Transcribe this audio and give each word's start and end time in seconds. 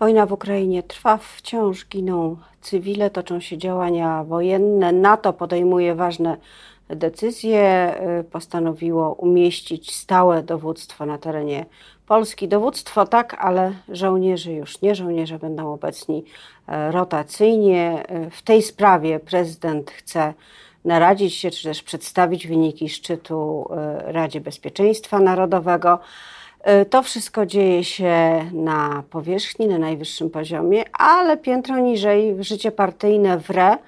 Wojna 0.00 0.26
w 0.26 0.32
Ukrainie 0.32 0.82
trwa, 0.82 1.16
wciąż 1.16 1.86
giną 1.86 2.36
cywile, 2.60 3.10
toczą 3.10 3.40
się 3.40 3.58
działania 3.58 4.24
wojenne. 4.24 4.92
NATO 4.92 5.32
podejmuje 5.32 5.94
ważne 5.94 6.36
decyzje. 6.88 7.94
Postanowiło 8.32 9.12
umieścić 9.12 9.96
stałe 9.96 10.42
dowództwo 10.42 11.06
na 11.06 11.18
terenie 11.18 11.66
Polski. 12.06 12.48
Dowództwo 12.48 13.06
tak, 13.06 13.36
ale 13.40 13.72
żołnierze 13.88 14.52
już 14.52 14.82
nie. 14.82 14.94
Żołnierze 14.94 15.38
będą 15.38 15.72
obecni 15.72 16.24
e, 16.68 16.92
rotacyjnie. 16.92 18.02
E, 18.08 18.30
w 18.30 18.42
tej 18.42 18.62
sprawie 18.62 19.20
prezydent 19.20 19.90
chce 19.90 20.34
naradzić 20.84 21.34
się, 21.34 21.50
czy 21.50 21.68
też 21.68 21.82
przedstawić 21.82 22.46
wyniki 22.46 22.88
szczytu 22.88 23.68
e, 23.70 24.12
Radzie 24.12 24.40
Bezpieczeństwa 24.40 25.18
Narodowego. 25.18 25.98
E, 26.60 26.84
to 26.84 27.02
wszystko 27.02 27.46
dzieje 27.46 27.84
się 27.84 28.44
na 28.52 29.02
powierzchni, 29.10 29.66
na 29.66 29.78
najwyższym 29.78 30.30
poziomie, 30.30 30.84
ale 30.92 31.36
piętro 31.36 31.78
niżej 31.78 32.44
życie 32.44 32.72
partyjne 32.72 33.38
w 33.38 33.50
RE 33.50 33.78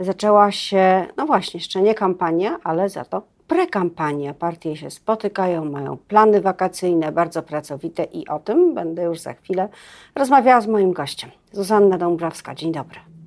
zaczęła 0.00 0.52
się, 0.52 1.06
no 1.16 1.26
właśnie, 1.26 1.58
jeszcze 1.58 1.82
nie 1.82 1.94
kampania, 1.94 2.58
ale 2.64 2.88
za 2.88 3.04
to 3.04 3.22
prekampania. 3.48 4.34
Partie 4.34 4.76
się 4.76 4.90
spotykają, 4.90 5.64
mają 5.64 5.96
plany 5.96 6.40
wakacyjne, 6.40 7.12
bardzo 7.12 7.42
pracowite 7.42 8.04
i 8.04 8.28
o 8.28 8.38
tym 8.38 8.74
będę 8.74 9.02
już 9.02 9.20
za 9.20 9.34
chwilę 9.34 9.68
rozmawiała 10.14 10.60
z 10.60 10.66
moim 10.66 10.92
gościem. 10.92 11.30
Zuzanna 11.52 11.98
Dąbrowska, 11.98 12.54
dzień 12.54 12.72
dobry. 12.72 13.17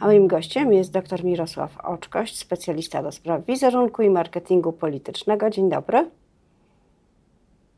A 0.00 0.06
moim 0.06 0.26
gościem 0.26 0.72
jest 0.72 0.92
dr 0.92 1.24
Mirosław 1.24 1.78
Oczkość, 1.78 2.38
specjalista 2.38 3.02
do 3.02 3.12
spraw 3.12 3.44
wizerunku 3.46 4.02
i 4.02 4.10
marketingu 4.10 4.72
politycznego. 4.72 5.50
Dzień 5.50 5.70
dobry. 5.70 6.10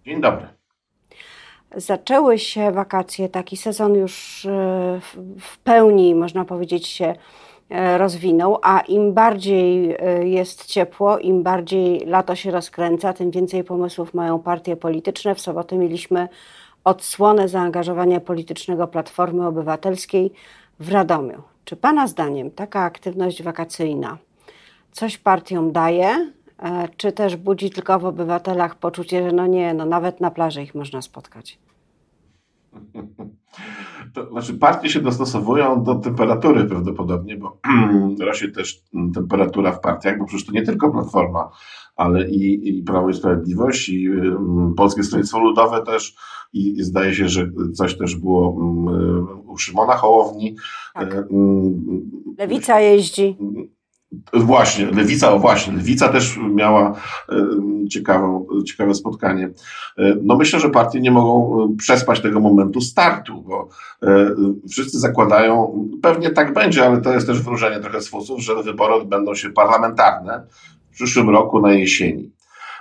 Dzień 0.07 0.21
dobry. 0.21 0.47
Zaczęły 1.77 2.39
się 2.39 2.73
wakacje, 2.73 3.29
taki 3.29 3.57
sezon 3.57 3.95
już 3.95 4.45
e, 4.47 5.01
w 5.41 5.59
pełni, 5.59 6.15
można 6.15 6.45
powiedzieć, 6.45 6.87
się 6.87 7.15
e, 7.71 7.99
rozwinął, 7.99 8.59
a 8.63 8.81
im 8.81 9.13
bardziej 9.13 9.97
e, 9.99 10.29
jest 10.29 10.67
ciepło, 10.67 11.19
im 11.19 11.43
bardziej 11.43 12.01
lato 12.07 12.35
się 12.35 12.51
rozkręca, 12.51 13.13
tym 13.13 13.31
więcej 13.31 13.65
pomysłów 13.65 14.15
mają 14.15 14.39
partie 14.39 14.77
polityczne. 14.77 15.35
W 15.35 15.41
sobotę 15.41 15.77
mieliśmy 15.77 16.29
odsłonę 16.85 17.49
zaangażowania 17.49 18.21
politycznego 18.21 18.87
Platformy 18.87 19.47
Obywatelskiej 19.47 20.33
w 20.81 20.93
Radomiu. 20.93 21.52
Czy 21.65 21.77
Pana 21.77 22.07
zdaniem 22.07 22.51
taka 22.51 22.81
aktywność 22.81 23.43
wakacyjna 23.43 24.19
coś 24.93 25.19
partiom 25.19 25.73
daje, 25.73 26.33
e, 26.59 26.89
czy 26.97 27.13
też 27.13 27.37
budzi 27.37 27.71
tylko 27.71 27.99
w 27.99 28.05
obywatelach 28.05 28.79
poczucie, 28.79 29.23
że 29.23 29.37
no 29.37 29.47
nie, 29.47 29.75
no 29.75 29.87
nawet 29.87 30.21
na 30.21 30.31
plaży 30.31 30.63
ich 30.63 30.75
można 30.75 31.03
spotkać? 31.03 31.59
To 34.15 34.31
znaczy 34.31 34.55
partie 34.55 34.89
się 34.89 35.01
dostosowują 35.01 35.83
do 35.83 35.95
temperatury 35.95 36.65
prawdopodobnie, 36.65 37.37
bo 37.37 37.59
rośnie 38.27 38.49
też 38.49 38.83
temperatura 39.15 39.73
w 39.73 39.81
partiach, 39.81 40.19
bo 40.19 40.25
przecież 40.25 40.47
to 40.47 40.53
nie 40.53 40.63
tylko 40.63 40.91
Platforma, 40.91 41.51
ale 41.97 42.31
i, 42.31 42.69
i 42.79 42.83
Prawo 42.83 43.09
i 43.09 43.15
Sprawiedliwość, 43.15 43.89
i 43.89 44.11
Polskie 44.77 45.03
Stronnictwo 45.03 45.39
Ludowe 45.39 45.83
też, 45.83 46.17
i, 46.53 46.83
zdaje 46.83 47.15
się, 47.15 47.29
że 47.29 47.51
coś 47.75 47.99
też 47.99 48.17
było 48.17 48.51
um, 48.51 49.49
u 49.49 49.59
Szymona 49.59 49.97
Hołowni. 49.97 50.57
Tak. 50.95 51.15
Um, 51.31 52.11
Lewica 52.39 52.81
jeździ. 52.81 53.37
Właśnie, 54.33 54.87
Lewica, 54.87 55.33
o 55.33 55.39
właśnie, 55.39 55.73
Lewica 55.73 56.09
też 56.09 56.39
miała 56.55 56.95
ciekawą, 57.91 58.47
ciekawe 58.67 58.95
spotkanie. 58.95 59.51
E, 59.99 60.17
no 60.23 60.37
myślę, 60.37 60.61
że 60.61 60.71
partie 60.71 61.01
nie 61.01 61.11
mogą 61.11 61.69
przespać 61.77 62.21
tego 62.21 62.41
momentu 62.41 62.81
startu, 62.81 63.43
bo 63.43 63.69
e, 64.03 64.35
wszyscy 64.71 64.99
zakładają, 64.99 65.85
pewnie 66.03 66.31
tak 66.31 66.55
będzie, 66.55 66.87
ale 66.87 67.01
to 67.01 67.13
jest 67.13 67.27
też 67.27 67.43
wróżenie 67.43 67.81
trochę 67.81 68.01
z 68.01 68.09
fusów, 68.09 68.41
że 68.41 68.63
wybory 68.63 68.95
odbędą 68.95 69.35
się 69.35 69.51
parlamentarne 69.51 70.47
w 70.91 70.95
przyszłym 70.95 71.31
roku 71.31 71.61
na 71.61 71.73
jesieni. 71.73 72.31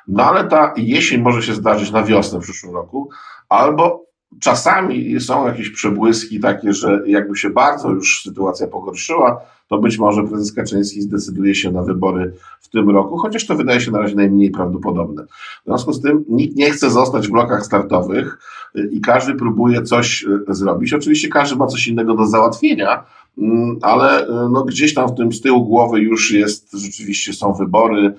No 0.07 0.23
ale 0.23 0.47
ta 0.47 0.73
jesień 0.77 1.21
może 1.21 1.43
się 1.43 1.53
zdarzyć 1.53 1.91
na 1.91 2.03
wiosnę 2.03 2.39
w 2.39 2.43
przyszłym 2.43 2.73
roku, 2.73 3.09
albo 3.51 4.05
czasami 4.39 5.19
są 5.21 5.47
jakieś 5.47 5.69
przebłyski 5.69 6.39
takie, 6.39 6.73
że 6.73 7.01
jakby 7.05 7.37
się 7.37 7.49
bardzo 7.49 7.89
już 7.89 8.21
sytuacja 8.23 8.67
pogorszyła, 8.67 9.41
to 9.67 9.77
być 9.77 9.97
może 9.97 10.23
prezes 10.23 10.53
Kaczyński 10.53 11.01
zdecyduje 11.01 11.55
się 11.55 11.71
na 11.71 11.81
wybory 11.81 12.33
w 12.61 12.69
tym 12.69 12.89
roku, 12.89 13.17
chociaż 13.17 13.47
to 13.47 13.55
wydaje 13.55 13.81
się 13.81 13.91
na 13.91 13.99
razie 13.99 14.15
najmniej 14.15 14.51
prawdopodobne. 14.51 15.25
W 15.25 15.65
związku 15.65 15.93
z 15.93 16.01
tym 16.01 16.25
nikt 16.29 16.55
nie 16.55 16.71
chce 16.71 16.89
zostać 16.89 17.27
w 17.27 17.31
blokach 17.31 17.65
startowych 17.65 18.37
y, 18.75 18.89
i 18.91 19.01
każdy 19.01 19.35
próbuje 19.35 19.83
coś 19.83 20.23
y, 20.23 20.53
zrobić. 20.53 20.93
Oczywiście 20.93 21.27
każdy 21.27 21.55
ma 21.55 21.67
coś 21.67 21.87
innego 21.87 22.15
do 22.15 22.25
załatwienia, 22.25 23.03
mm, 23.37 23.79
ale 23.81 24.23
y, 24.23 24.49
no 24.51 24.63
gdzieś 24.63 24.93
tam 24.93 25.07
w 25.09 25.15
tym 25.15 25.33
z 25.33 25.41
tyłu 25.41 25.65
głowy 25.65 25.99
już 25.99 26.31
jest, 26.31 26.71
rzeczywiście 26.73 27.33
są 27.33 27.53
wybory, 27.53 28.13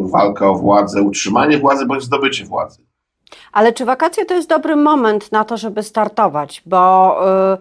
walka 0.00 0.48
o 0.50 0.54
władzę, 0.54 1.02
utrzymanie 1.02 1.58
władzy 1.58 1.86
bądź 1.86 2.02
zdobycie 2.02 2.44
władzy. 2.44 2.88
Ale 3.52 3.72
czy 3.72 3.84
wakacje 3.84 4.24
to 4.24 4.34
jest 4.34 4.48
dobry 4.48 4.76
moment 4.76 5.32
na 5.32 5.44
to, 5.44 5.56
żeby 5.56 5.82
startować? 5.82 6.62
Bo 6.66 7.16
yy, 7.50 7.58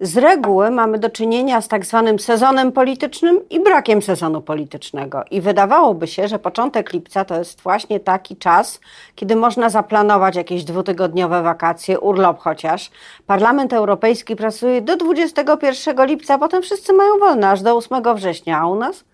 z 0.00 0.16
reguły 0.16 0.70
mamy 0.70 0.98
do 0.98 1.10
czynienia 1.10 1.60
z 1.60 1.68
tak 1.68 1.86
zwanym 1.86 2.18
sezonem 2.18 2.72
politycznym 2.72 3.40
i 3.50 3.60
brakiem 3.60 4.02
sezonu 4.02 4.40
politycznego. 4.40 5.24
I 5.30 5.40
wydawałoby 5.40 6.06
się, 6.06 6.28
że 6.28 6.38
początek 6.38 6.92
lipca 6.92 7.24
to 7.24 7.38
jest 7.38 7.60
właśnie 7.60 8.00
taki 8.00 8.36
czas, 8.36 8.80
kiedy 9.14 9.36
można 9.36 9.70
zaplanować 9.70 10.36
jakieś 10.36 10.64
dwutygodniowe 10.64 11.42
wakacje, 11.42 12.00
urlop 12.00 12.38
chociaż. 12.38 12.90
Parlament 13.26 13.72
Europejski 13.72 14.36
pracuje 14.36 14.82
do 14.82 14.96
21 14.96 16.06
lipca, 16.06 16.38
potem 16.38 16.62
wszyscy 16.62 16.92
mają 16.92 17.18
wolne 17.18 17.50
aż 17.50 17.62
do 17.62 17.76
8 17.76 18.14
września, 18.14 18.58
a 18.60 18.66
u 18.66 18.74
nas? 18.74 19.04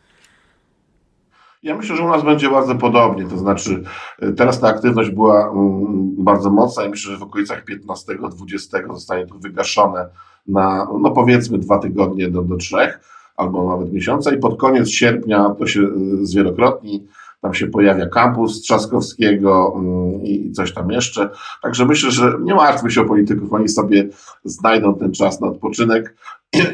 Ja 1.66 1.77
myślę, 1.77 1.97
że 1.97 2.03
u 2.03 2.09
nas 2.09 2.25
będzie 2.25 2.50
bardzo 2.50 2.75
podobnie, 2.75 3.25
to 3.25 3.38
znaczy 3.38 3.82
e, 4.19 4.32
teraz 4.32 4.60
ta 4.60 4.69
aktywność 4.69 5.10
była 5.10 5.50
mm, 5.50 6.15
bardzo 6.19 6.50
mocna 6.50 6.84
i 6.84 6.91
myślę, 6.91 7.12
że 7.12 7.19
w 7.19 7.22
okolicach 7.22 7.65
15-20 7.65 8.94
zostanie 8.94 9.27
to 9.27 9.34
wygaszone 9.34 10.09
na, 10.47 10.88
no 11.00 11.10
powiedzmy, 11.10 11.59
dwa 11.59 11.78
tygodnie 11.78 12.31
do, 12.31 12.43
do 12.43 12.56
trzech 12.56 13.00
albo 13.37 13.69
nawet 13.69 13.93
miesiąca 13.93 14.34
i 14.34 14.38
pod 14.38 14.59
koniec 14.59 14.88
sierpnia 14.88 15.54
to 15.59 15.66
się 15.66 15.81
e, 15.81 15.87
zwielokrotni 16.22 17.06
tam 17.41 17.54
się 17.54 17.66
pojawia 17.66 18.06
kampus 18.06 18.60
Trzaskowskiego 18.62 19.75
mm, 19.77 20.25
i 20.25 20.53
coś 20.53 20.75
tam 20.75 20.91
jeszcze. 20.91 21.31
Także 21.62 21.84
myślę, 21.84 22.10
że 22.10 22.33
nie 22.43 22.54
martwmy 22.54 22.91
się 22.91 23.00
o 23.00 23.04
polityków, 23.04 23.53
oni 23.53 23.69
sobie 23.69 24.09
znajdą 24.44 24.94
ten 24.94 25.12
czas 25.12 25.41
na 25.41 25.47
odpoczynek 25.47 26.16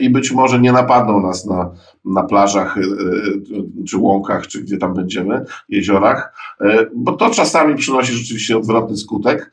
i 0.00 0.10
być 0.10 0.32
może 0.32 0.60
nie 0.60 0.72
napadną 0.72 1.20
nas 1.20 1.46
na, 1.46 1.70
na 2.04 2.22
plażach 2.22 2.76
y, 2.76 2.80
y, 2.80 3.84
czy 3.88 3.98
łąkach, 3.98 4.46
czy 4.46 4.62
gdzie 4.62 4.78
tam 4.78 4.94
będziemy, 4.94 5.44
jeziorach, 5.68 6.34
y, 6.60 6.90
bo 6.94 7.12
to 7.12 7.30
czasami 7.30 7.74
przynosi 7.74 8.12
rzeczywiście 8.12 8.56
odwrotny 8.56 8.96
skutek. 8.96 9.52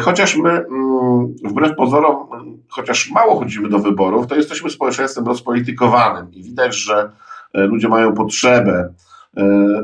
Chociaż 0.00 0.36
my, 0.36 0.50
mm, 0.50 1.34
wbrew 1.44 1.76
pozorom, 1.76 2.28
chociaż 2.68 3.10
mało 3.10 3.38
chodzimy 3.38 3.68
do 3.68 3.78
wyborów, 3.78 4.26
to 4.26 4.36
jesteśmy 4.36 4.70
społeczeństwem 4.70 5.26
rozpolitykowanym 5.26 6.32
i 6.32 6.42
widać, 6.42 6.76
że 6.76 7.10
ludzie 7.54 7.88
mają 7.88 8.14
potrzebę 8.14 8.88
E, 8.88 9.09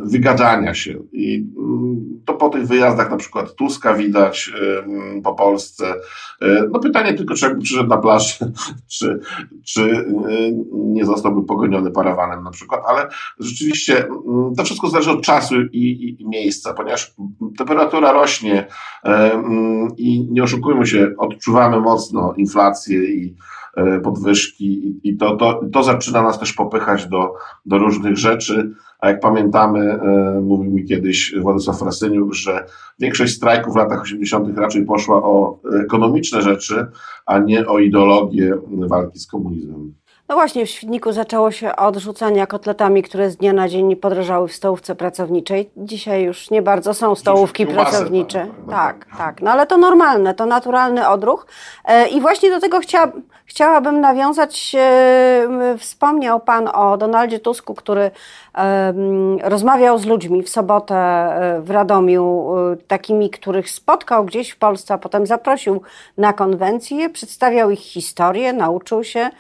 wygadania 0.03 0.75
się. 0.75 1.03
I 1.13 1.47
mm, 1.59 2.23
to 2.25 2.35
po 2.35 2.49
tych 2.49 2.67
wyjazdach 2.67 3.11
na 3.11 3.17
przykład 3.17 3.55
Tuska 3.55 3.95
widać 3.95 4.53
e, 4.63 4.79
mm, 4.79 5.23
po 5.23 5.35
Polsce. 5.35 5.95
E, 6.43 6.69
no 6.73 6.79
pytanie 6.79 7.15
tylko, 7.15 7.35
czy 7.35 7.47
jakby 7.47 7.63
przyszedł 7.63 7.89
na 7.89 7.99
plażę, 7.99 8.53
czy, 8.99 9.21
czy 9.65 10.07
nie 10.73 11.05
zostałby 11.05 11.47
pogoniony 11.47 11.91
parawanem 11.91 12.45
na 12.45 12.51
przykład, 12.51 12.81
ale 12.89 13.09
rzeczywiście 13.39 14.07
mm, 14.07 14.55
to 14.57 14.65
wszystko 14.65 14.89
zależy 14.89 15.11
od 15.11 15.23
czasu 15.23 15.55
i, 15.63 15.79
i, 15.79 16.23
i 16.23 16.29
miejsca, 16.29 16.75
ponieważ 16.75 17.15
temperatura 17.59 18.13
rośnie 18.13 18.67
i 19.97 20.29
nie 20.31 20.43
oszukujmy 20.43 20.87
się, 20.87 21.15
odczuwamy 21.19 21.81
mocno 21.81 22.35
inflację 22.37 23.05
i 23.05 23.37
podwyżki 24.05 25.01
i 25.03 25.17
to, 25.17 25.37
to, 25.37 25.61
to 25.73 25.83
zaczyna 25.83 26.23
nas 26.23 26.39
też 26.39 26.53
popychać 26.53 27.07
do, 27.07 27.35
do 27.67 27.79
różnych 27.79 28.17
rzeczy. 28.17 28.75
A 29.01 29.09
jak 29.09 29.21
pamiętamy, 29.21 29.81
e, 29.81 30.41
mówił 30.41 30.73
mi 30.73 30.85
kiedyś 30.85 31.35
Władysław 31.41 31.79
Frasyniuk, 31.79 32.35
że 32.35 32.67
większość 32.99 33.35
strajków 33.35 33.75
w 33.75 33.77
latach 33.77 34.03
80. 34.03 34.59
raczej 34.59 34.85
poszła 34.85 35.23
o 35.23 35.59
ekonomiczne 35.85 36.43
rzeczy, 36.43 36.87
a 37.27 37.39
nie 37.39 37.67
o 37.67 37.79
ideologię 37.79 38.55
walki 38.69 39.19
z 39.19 39.27
komunizmem. 39.27 39.95
No 40.29 40.35
właśnie, 40.35 40.67
w 40.67 40.71
Świdniku 40.71 41.13
zaczęło 41.13 41.51
się 41.51 41.77
od 41.77 41.97
rzucania 41.97 42.47
kotletami, 42.47 43.03
które 43.03 43.31
z 43.31 43.37
dnia 43.37 43.53
na 43.53 43.69
dzień 43.69 43.97
podrożały 43.97 44.49
w 44.49 44.53
stołówce 44.53 44.95
pracowniczej. 44.95 45.71
Dzisiaj 45.77 46.23
już 46.23 46.51
nie 46.51 46.63
bardzo 46.63 46.95
są 46.95 47.15
stołówki 47.15 47.67
pracownicze. 47.67 48.47
Tak, 48.71 49.05
tak, 49.05 49.19
tak. 49.19 49.43
No 49.43 49.51
ale 49.51 49.67
to 49.67 49.77
normalne, 49.77 50.35
to 50.35 50.47
naturalny 50.47 51.09
odruch. 51.09 51.47
E, 51.85 52.09
I 52.09 52.21
właśnie 52.21 52.51
do 52.51 52.61
tego 52.61 52.81
chcia, 52.81 53.13
chciałabym 53.45 54.01
nawiązać. 54.01 54.77
E, 54.79 55.77
wspomniał 55.79 56.41
Pan 56.41 56.69
o 56.75 56.97
Donaldzie 56.97 57.39
Tusku, 57.39 57.75
który 57.75 58.11
rozmawiał 59.43 59.99
z 59.99 60.07
ludźmi 60.07 60.43
w 60.43 60.49
sobotę 60.49 60.97
e, 60.97 61.61
w 61.61 61.71
Radomiu, 61.71 62.55
takimi, 62.89 63.31
których 63.31 63.71
spotkał 63.71 64.25
gdzieś 64.25 64.51
w 64.51 64.57
Polsce, 64.57 64.95
a 64.95 64.99
potem 64.99 65.27
zaprosił 65.27 65.83
na 66.19 66.33
konwencję, 66.33 67.11
przedstawiał 67.11 67.71
ich 67.71 67.81
historię, 67.81 68.53
nauczył 68.53 69.05
się. 69.05 69.31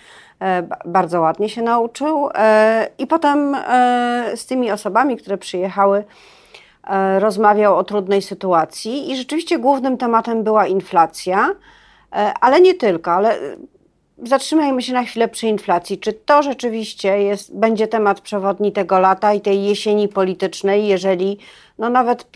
E, 0.42 0.68
bardzo 0.84 1.20
ładnie 1.20 1.48
się 1.48 1.62
nauczył. 1.62 2.28
E, 2.34 2.88
I 2.98 3.06
potem 3.06 3.54
e, 3.54 4.32
z 4.36 4.46
tymi 4.46 4.70
osobami, 4.70 5.16
które 5.16 5.38
przyjechały, 5.38 6.04
rozmawiał 7.18 7.76
o 7.76 7.84
trudnej 7.84 8.22
sytuacji. 8.22 9.10
I 9.10 9.16
rzeczywiście 9.16 9.58
głównym 9.58 9.98
tematem 9.98 10.44
była 10.44 10.66
inflacja, 10.66 11.50
ale 12.40 12.60
nie 12.60 12.74
tylko, 12.74 13.12
ale 13.12 13.38
zatrzymajmy 14.22 14.82
się 14.82 14.92
na 14.92 15.02
chwilę 15.02 15.28
przy 15.28 15.46
inflacji. 15.46 15.98
Czy 15.98 16.12
to 16.12 16.42
rzeczywiście 16.42 17.22
jest, 17.22 17.56
będzie 17.56 17.88
temat 17.88 18.20
przewodni 18.20 18.72
tego 18.72 18.98
lata 18.98 19.34
i 19.34 19.40
tej 19.40 19.64
jesieni 19.64 20.08
politycznej, 20.08 20.86
jeżeli 20.86 21.38
no 21.78 21.90
nawet 21.90 22.26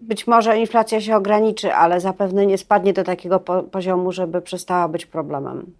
być 0.00 0.26
może 0.26 0.58
inflacja 0.58 1.00
się 1.00 1.16
ograniczy, 1.16 1.74
ale 1.74 2.00
zapewne 2.00 2.46
nie 2.46 2.58
spadnie 2.58 2.92
do 2.92 3.04
takiego 3.04 3.40
poziomu, 3.70 4.12
żeby 4.12 4.42
przestała 4.42 4.88
być 4.88 5.06
problemem 5.06 5.72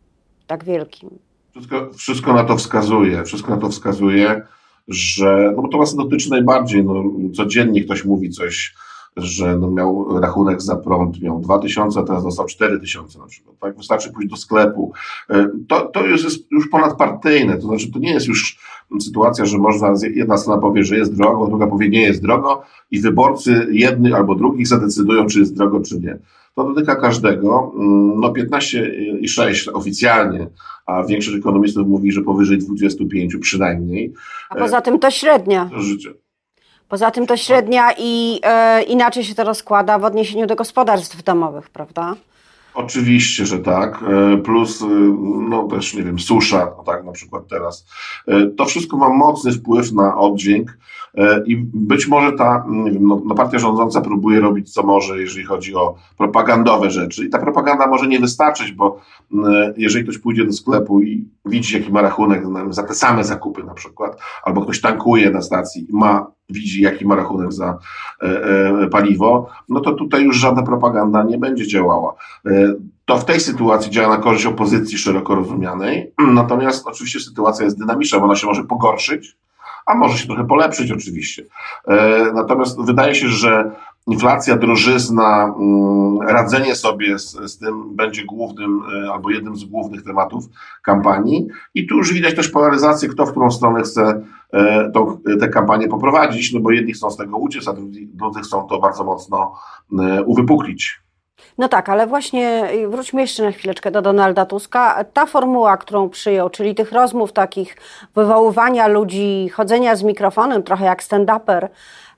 tak 0.47 0.65
wielkim? 0.65 1.19
Wszystko, 1.53 1.91
wszystko 1.97 2.33
na 2.33 2.45
to 2.45 2.57
wskazuje, 2.57 3.25
wszystko 3.25 3.55
na 3.55 3.61
to 3.61 3.69
wskazuje, 3.69 4.43
że, 4.89 5.53
no 5.57 5.63
bo 5.63 5.69
to 5.69 5.79
nas 5.79 5.95
dotyczy 5.95 6.31
najbardziej, 6.31 6.85
no, 6.85 7.05
codziennie 7.35 7.85
ktoś 7.85 8.05
mówi 8.05 8.31
coś, 8.31 8.75
że 9.17 9.59
no 9.59 9.71
miał 9.71 10.21
rachunek 10.21 10.63
za 10.63 10.77
prąd, 10.77 11.23
miał 11.23 11.41
2000, 11.41 12.01
a 12.01 12.03
teraz 12.03 12.25
dostał 12.25 12.47
4000 12.47 13.19
na 13.19 13.27
przykład, 13.27 13.59
tak? 13.59 13.77
Wystarczy 13.77 14.13
pójść 14.13 14.31
do 14.31 14.37
sklepu. 14.37 14.93
E, 15.31 15.49
to, 15.69 15.81
to 15.81 16.07
już 16.07 16.25
jest 16.25 16.51
już 16.51 16.69
ponadpartyjne, 16.69 17.59
to 17.59 17.67
znaczy 17.67 17.93
to 17.93 17.99
nie 17.99 18.13
jest 18.13 18.27
już 18.27 18.59
sytuacja, 19.01 19.45
że 19.45 19.59
można, 19.59 19.95
jedna 20.15 20.37
strona 20.37 20.61
powie, 20.61 20.85
że 20.85 20.97
jest 20.97 21.17
drogo, 21.17 21.47
druga 21.47 21.67
powie, 21.67 21.89
nie 21.89 22.03
jest 22.03 22.23
drogo 22.23 22.63
i 22.91 23.01
wyborcy 23.01 23.67
jednych 23.71 24.15
albo 24.15 24.35
drugich 24.35 24.69
zadecydują, 24.69 25.27
czy 25.27 25.39
jest 25.39 25.57
drogo, 25.57 25.81
czy 25.81 26.01
nie. 26.01 26.19
To 26.55 26.65
dotyka 26.65 26.97
każdego. 26.97 27.73
Mm, 27.75 28.21
no 28.21 28.33
15,6 28.33 29.71
oficjalnie, 29.75 30.47
a 30.87 31.05
większość 31.05 31.37
ekonomistów 31.37 31.89
mówi, 31.89 32.13
że 32.13 32.23
powyżej 32.23 32.59
25 32.59 33.37
przynajmniej. 33.37 34.13
A 34.51 34.55
poza 34.55 34.81
tym 34.81 34.99
to 34.99 35.11
średnia. 35.11 35.71
To 35.73 35.81
życie. 35.81 36.15
Poza 36.89 37.11
tym 37.11 37.27
to 37.27 37.37
średnia 37.37 37.93
i 37.99 38.41
e, 38.43 38.83
inaczej 38.83 39.25
się 39.25 39.35
to 39.35 39.45
rozkłada 39.45 39.99
w 39.99 40.05
odniesieniu 40.05 40.47
do 40.47 40.57
gospodarstw 40.57 41.23
domowych, 41.23 41.71
prawda? 41.71 42.17
Oczywiście, 42.75 43.47
że 43.47 43.59
tak. 43.59 44.03
E, 44.03 44.37
plus, 44.37 44.83
e, 44.83 44.87
no 45.49 45.69
też, 45.69 45.95
nie 45.95 46.03
wiem, 46.03 46.19
susza, 46.19 46.67
tak 46.87 47.05
na 47.05 47.13
przykład 47.13 47.49
teraz. 47.49 47.87
E, 48.29 48.47
to 48.47 48.65
wszystko 48.65 48.97
ma 48.97 49.09
mocny 49.09 49.53
wpływ 49.53 49.93
na 49.93 50.19
oddźwięk 50.19 50.79
i 51.47 51.57
być 51.75 52.09
może 52.09 52.33
ta 52.33 52.65
wiem, 52.85 53.07
no, 53.07 53.23
no 53.25 53.35
partia 53.35 53.59
rządząca 53.59 54.01
próbuje 54.01 54.41
robić 54.41 54.73
co 54.73 54.83
może, 54.83 55.21
jeżeli 55.21 55.45
chodzi 55.45 55.75
o 55.75 55.95
propagandowe 56.19 56.91
rzeczy. 56.91 57.27
I 57.27 57.31
ta 57.31 57.39
propaganda 57.39 57.87
może 57.87 58.07
nie 58.07 58.21
wystarczyć, 58.21 58.73
bo 58.73 59.01
jeżeli 59.77 60.05
ktoś 60.05 60.19
pójdzie 60.19 60.45
do 60.45 60.53
sklepu 60.53 61.01
i 61.01 61.25
widzi, 61.45 61.77
jaki 61.79 61.93
ma 61.93 62.03
rachunek 62.03 62.43
za 62.71 62.83
te 62.83 62.95
same 62.95 63.25
zakupy 63.25 63.65
na 63.65 63.75
przykład, 63.75 64.21
albo 64.45 64.63
ktoś 64.63 64.81
tankuje 64.81 65.31
na 65.31 65.43
stacji 65.43 65.87
i 65.91 65.97
ma 65.97 66.27
widzi, 66.51 66.83
jaki 66.83 67.07
ma 67.07 67.17
rachunek 67.17 67.53
za 67.53 67.79
e, 68.23 68.27
e, 68.27 68.89
paliwo, 68.89 69.49
no 69.69 69.81
to 69.81 69.93
tutaj 69.93 70.25
już 70.25 70.37
żadna 70.37 70.63
propaganda 70.63 71.23
nie 71.23 71.39
będzie 71.39 71.67
działała. 71.67 72.15
E, 72.47 72.75
to 73.05 73.19
w 73.19 73.25
tej 73.25 73.41
sytuacji 73.41 73.91
działa 73.91 74.17
na 74.17 74.23
korzyść 74.23 74.47
opozycji 74.47 74.99
szeroko 74.99 75.35
rozumianej, 75.35 76.13
natomiast 76.35 76.87
oczywiście 76.87 77.21
sytuacja 77.21 77.65
jest 77.65 77.79
dynamiczna, 77.79 78.19
bo 78.19 78.25
ona 78.25 78.37
się 78.37 78.47
może 78.47 78.65
pogorszyć, 78.65 79.37
a 79.87 79.95
może 79.95 80.19
się 80.19 80.27
trochę 80.27 80.47
polepszyć 80.47 80.93
oczywiście. 80.93 81.45
Natomiast 82.35 82.85
wydaje 82.85 83.15
się, 83.15 83.29
że 83.29 83.71
inflacja, 84.07 84.57
drożyzna, 84.57 85.55
mm, 85.59 86.29
radzenie 86.29 86.75
sobie 86.75 87.19
z, 87.19 87.33
z, 87.33 87.59
tym 87.59 87.97
będzie 87.97 88.25
głównym 88.25 88.83
albo 89.13 89.31
jednym 89.31 89.57
z 89.57 89.65
głównych 89.65 90.03
tematów 90.03 90.45
kampanii. 90.83 91.49
I 91.75 91.87
tu 91.87 91.97
już 91.97 92.13
widać 92.13 92.35
też 92.35 92.49
polaryzację, 92.49 93.09
kto 93.09 93.27
w 93.27 93.31
którą 93.31 93.51
stronę 93.51 93.83
chce 93.83 94.23
E, 94.53 94.91
tą, 94.91 95.19
tę 95.41 95.49
kampanię 95.49 95.89
poprowadzić, 95.89 96.53
no 96.53 96.61
bo 96.61 96.71
jedni 96.71 96.93
chcą 96.93 97.11
z 97.11 97.17
tego 97.17 97.39
uciec, 97.39 97.69
a 97.69 97.73
drudzy 98.15 98.41
chcą 98.41 98.67
to 98.67 98.79
bardzo 98.79 99.05
mocno 99.05 99.55
e, 99.99 100.23
uwypuklić. 100.23 101.02
No 101.59 101.69
tak, 101.69 101.89
ale 101.89 102.07
właśnie 102.07 102.69
wróćmy 102.89 103.21
jeszcze 103.21 103.43
na 103.43 103.53
chwileczkę 103.53 103.91
do 103.91 104.03
Donalda 104.03 104.47
Tuska. 104.47 105.05
Ta 105.05 105.27
formuła, 105.27 105.77
którą 105.77 106.09
przyjął, 106.09 106.51
czyli 106.51 106.75
tych 106.75 106.93
rozmów 106.93 107.33
takich, 107.33 107.77
wywoływania 108.15 108.87
ludzi, 108.87 109.49
chodzenia 109.49 109.97
z 109.97 110.03
mikrofonem, 110.03 110.63
trochę 110.63 110.85
jak 110.85 111.03
stand-uper, 111.03 111.69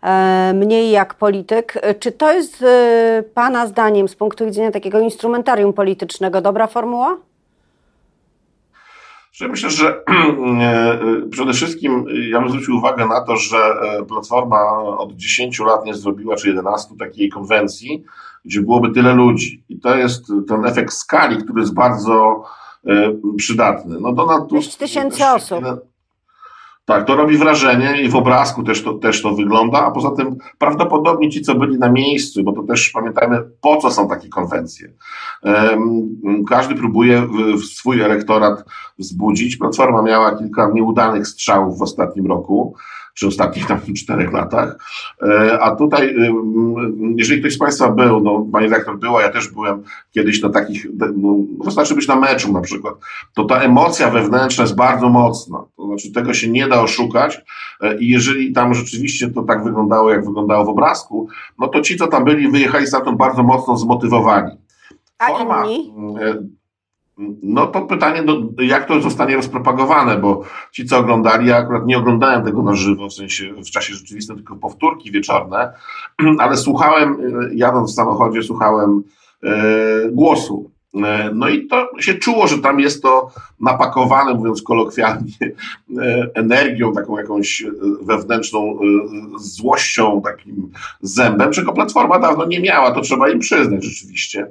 e, 0.03 0.53
mniej 0.55 0.91
jak 0.91 1.15
polityk. 1.15 1.75
Czy 2.01 2.13
to 2.13 2.33
jest 2.33 2.65
Pana 3.35 3.67
zdaniem 3.67 4.09
z 4.09 4.17
punktu 4.17 4.45
widzenia 4.45 4.71
takiego 4.71 5.01
instrumentarium 5.01 5.73
politycznego 5.73 6.41
dobra 6.41 6.67
formuła? 6.67 7.17
myślę, 9.41 9.71
że 9.71 9.89
e, 10.61 10.99
przede 11.31 11.53
wszystkim 11.53 12.07
ja 12.31 12.41
bym 12.41 12.49
zwrócił 12.49 12.77
uwagę 12.77 13.07
na 13.07 13.21
to, 13.21 13.37
że 13.37 13.57
e, 13.57 14.05
Platforma 14.05 14.83
od 14.83 15.13
10 15.13 15.59
lat 15.61 15.85
nie 15.85 15.95
zrobiła, 15.95 16.37
czy 16.37 16.49
11 16.49 16.95
takiej 16.99 17.29
konwencji, 17.29 18.05
gdzie 18.45 18.61
byłoby 18.61 18.91
tyle 18.91 19.15
ludzi. 19.15 19.65
I 19.69 19.81
to 19.81 19.97
jest 19.97 20.33
ten 20.49 20.67
efekt 20.67 20.93
skali, 20.93 21.37
który 21.37 21.61
jest 21.61 21.75
bardzo 21.75 22.45
e, 22.87 23.13
przydatny. 23.37 24.01
No 24.01 24.13
Donald 24.13 24.49
Tusk... 24.49 24.79
tysięcy 24.79 25.25
osób. 25.25 25.65
Tak, 26.87 27.07
to 27.07 27.17
robi 27.17 27.37
wrażenie 27.37 28.03
i 28.03 28.09
w 28.09 28.17
obrazku 28.17 28.63
też 28.63 28.83
to, 28.83 28.95
też 28.95 29.23
to 29.23 29.35
wygląda, 29.35 29.87
a 29.87 29.91
poza 29.91 30.11
tym 30.11 30.37
prawdopodobnie 30.59 31.31
ci, 31.31 31.43
co 31.43 31.55
byli 31.55 31.79
na 31.79 31.91
miejscu, 31.91 32.43
bo 32.43 32.53
to 32.53 32.63
też 32.63 32.91
pamiętajmy, 32.91 33.43
po 33.61 33.77
co 33.77 33.91
są 33.91 34.09
takie 34.09 34.29
konwencje. 34.29 34.93
Każdy 36.49 36.75
próbuje 36.75 37.29
swój 37.75 38.01
elektorat 38.01 38.65
wzbudzić. 38.99 39.57
Platforma 39.57 40.03
miała 40.03 40.39
kilka 40.39 40.71
nieudanych 40.75 41.27
strzałów 41.27 41.79
w 41.79 41.83
ostatnim 41.83 42.27
roku 42.27 42.75
czy 43.15 43.27
ostatnich 43.27 43.67
tam 43.67 43.81
czterech 44.01 44.33
latach. 44.33 44.79
E, 45.23 45.59
a 45.61 45.77
tutaj, 45.77 46.09
y, 46.09 46.33
jeżeli 47.17 47.41
ktoś 47.41 47.55
z 47.55 47.59
Państwa 47.59 47.91
był, 47.91 48.21
no 48.21 48.47
Pani 48.53 48.67
redaktor 48.67 48.99
była, 48.99 49.23
ja 49.23 49.29
też 49.29 49.49
byłem 49.49 49.83
kiedyś 50.13 50.43
na 50.43 50.49
takich, 50.49 50.87
no, 51.17 51.37
wystarczy 51.65 51.95
być 51.95 52.09
na 52.09 52.17
meczu 52.17 52.53
na 52.53 52.61
przykład, 52.61 52.95
to 53.35 53.45
ta 53.45 53.61
emocja 53.61 54.11
wewnętrzna 54.11 54.63
jest 54.63 54.77
bardzo 54.77 55.09
mocna. 55.09 55.65
To 55.77 55.87
znaczy 55.87 56.13
tego 56.13 56.35
się 56.35 56.51
nie 56.51 56.69
da 56.69 56.81
oszukać 56.81 57.41
e, 57.81 57.99
i 57.99 58.09
jeżeli 58.09 58.53
tam 58.53 58.75
rzeczywiście 58.75 59.31
to 59.31 59.43
tak 59.43 59.65
wyglądało, 59.65 60.11
jak 60.11 60.25
wyglądało 60.25 60.65
w 60.65 60.69
obrazku, 60.69 61.29
no 61.59 61.69
to 61.69 61.81
ci, 61.81 61.97
co 61.97 62.07
tam 62.07 62.25
byli, 62.25 62.51
wyjechali 62.51 62.87
stamtąd 62.87 63.19
bardzo 63.19 63.43
mocno 63.43 63.77
zmotywowani. 63.77 64.57
Forma, 65.27 65.63
A 65.63 65.67
inni? 65.67 65.93
E, 67.19 67.23
no 67.43 67.67
to 67.67 67.83
pytanie, 67.83 68.23
do, 68.23 68.63
jak 68.63 68.89
to 68.89 69.01
zostanie 69.01 69.37
rozpropagowane, 69.37 70.19
bo 70.19 70.43
ci, 70.73 70.85
co 70.85 70.99
oglądali, 70.99 71.47
ja 71.47 71.57
akurat 71.57 71.87
nie 71.87 71.99
oglądałem 71.99 72.45
tego 72.45 72.63
na 72.63 72.75
żywo, 72.75 73.09
w 73.09 73.15
sensie 73.15 73.55
w 73.55 73.71
czasie 73.71 73.95
rzeczywistym, 73.95 74.37
tylko 74.37 74.57
powtórki 74.57 75.11
wieczorne, 75.11 75.73
ale 76.39 76.57
słuchałem, 76.57 77.13
e, 77.13 77.55
jadąc 77.55 77.93
w 77.93 77.95
samochodzie, 77.95 78.43
słuchałem 78.43 79.03
e, 79.43 79.53
głosu. 80.11 80.75
E, 81.03 81.31
no 81.35 81.49
i 81.49 81.67
to 81.67 81.91
się 81.99 82.15
czuło, 82.15 82.47
że 82.47 82.59
tam 82.59 82.81
jest 82.81 83.03
to 83.03 83.31
napakowane, 83.61 84.35
mówiąc 84.35 84.63
kolokwialnie, 84.63 85.33
e, 85.99 86.31
energią, 86.35 86.93
taką 86.93 87.19
jakąś 87.19 87.63
e, 87.63 87.71
wewnętrzną 88.03 88.79
złością, 89.37 90.23
takim 90.25 90.71
zębem, 91.01 91.53
czego 91.53 91.73
Platforma 91.73 92.19
dawno 92.19 92.47
nie 92.47 92.61
miała, 92.61 92.91
to 92.91 93.01
trzeba 93.01 93.29
im 93.29 93.39
przyznać 93.39 93.85
rzeczywiście. 93.85 94.47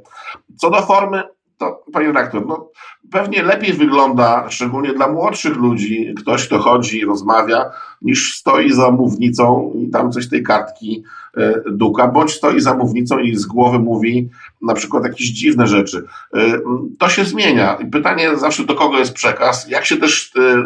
Co 0.56 0.70
do 0.70 0.82
formy, 0.82 1.24
to 1.58 1.84
panie 1.94 2.08
redaktor, 2.08 2.46
no, 2.48 2.70
pewnie 3.12 3.44
lepiej 3.44 3.74
wygląda, 3.74 4.50
szczególnie 4.50 4.94
dla 4.94 5.08
młodszych 5.08 5.56
ludzi, 5.56 6.14
ktoś, 6.18 6.48
kto 6.48 6.60
chodzi 6.60 7.06
rozmawia, 7.06 7.72
niż 8.02 8.38
stoi 8.38 8.72
za 8.72 8.92
mównicą 8.92 9.74
i 9.76 9.90
tam 9.90 10.12
coś 10.12 10.30
tej 10.30 10.44
kartki 10.44 11.04
e, 11.38 11.62
duka, 11.72 12.08
bądź 12.08 12.32
stoi 12.32 12.62
za 12.62 12.74
mównicą 12.74 13.20
i 13.20 13.36
z 13.36 13.46
głowy 13.46 13.80
mówi 13.80 14.30
na 14.62 14.74
przykład 14.74 15.04
jakieś 15.04 15.28
dziwne 15.28 15.68
rzeczy. 15.68 16.04
E, 16.34 16.60
to 17.00 17.10
się 17.10 17.26
zmienia. 17.26 17.78
Pytanie 17.92 18.38
zawsze 18.38 18.66
do 18.66 18.76
kogo 18.76 19.00
jest 19.00 19.14
przekaz, 19.14 19.70
jak 19.70 19.86
się 19.86 19.98
też 19.98 20.32
e, 20.36 20.64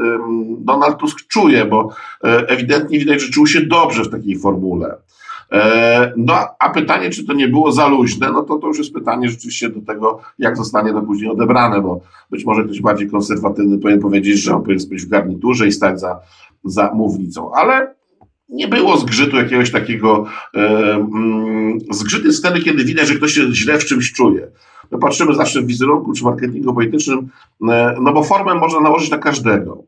Donald 0.57 0.97
Tusk 0.97 1.27
czuje, 1.27 1.65
bo 1.65 1.89
ewidentnie 2.23 2.99
widać, 2.99 3.21
że 3.21 3.31
czuł 3.31 3.47
się 3.47 3.61
dobrze 3.61 4.03
w 4.03 4.11
takiej 4.11 4.39
formule. 4.39 4.97
No, 6.17 6.33
a 6.59 6.69
pytanie, 6.69 7.09
czy 7.09 7.25
to 7.25 7.33
nie 7.33 7.47
było 7.47 7.71
za 7.71 7.87
luźne, 7.87 8.31
no 8.31 8.43
to 8.43 8.57
to 8.57 8.67
już 8.67 8.77
jest 8.77 8.93
pytanie 8.93 9.29
rzeczywiście 9.29 9.69
do 9.69 9.81
tego, 9.81 10.19
jak 10.39 10.57
zostanie 10.57 10.93
to 10.93 11.01
później 11.01 11.31
odebrane, 11.31 11.81
bo 11.81 12.01
być 12.31 12.45
może 12.45 12.63
ktoś 12.63 12.81
bardziej 12.81 13.09
konserwatywny 13.09 13.77
powinien 13.77 14.01
powiedzieć, 14.01 14.39
że 14.39 14.55
on 14.55 14.61
powinien 14.61 14.89
być 14.89 15.05
w 15.05 15.09
garniturze 15.09 15.67
i 15.67 15.71
stać 15.71 15.99
za, 15.99 16.19
za 16.63 16.91
mównicą, 16.93 17.51
ale 17.53 17.95
nie 18.49 18.67
było 18.67 18.97
zgrzytu 18.97 19.37
jakiegoś 19.37 19.71
takiego, 19.71 20.25
e, 20.55 20.59
mm, 20.95 21.79
zgrzyt 21.91 22.25
jest 22.25 22.39
wtedy, 22.39 22.59
kiedy 22.59 22.83
widać, 22.83 23.07
że 23.07 23.15
ktoś 23.15 23.31
się 23.31 23.53
źle 23.53 23.79
w 23.79 23.85
czymś 23.85 24.13
czuje. 24.13 24.47
My 24.91 24.99
patrzymy 24.99 25.35
zawsze 25.35 25.61
w 25.61 25.67
wizerunku 25.67 26.13
czy 26.13 26.23
marketingu 26.23 26.73
politycznym, 26.73 27.29
e, 27.69 27.95
no 28.01 28.13
bo 28.13 28.23
formę 28.23 28.55
można 28.55 28.79
nałożyć 28.79 29.09
na 29.09 29.17
każdego. 29.17 29.83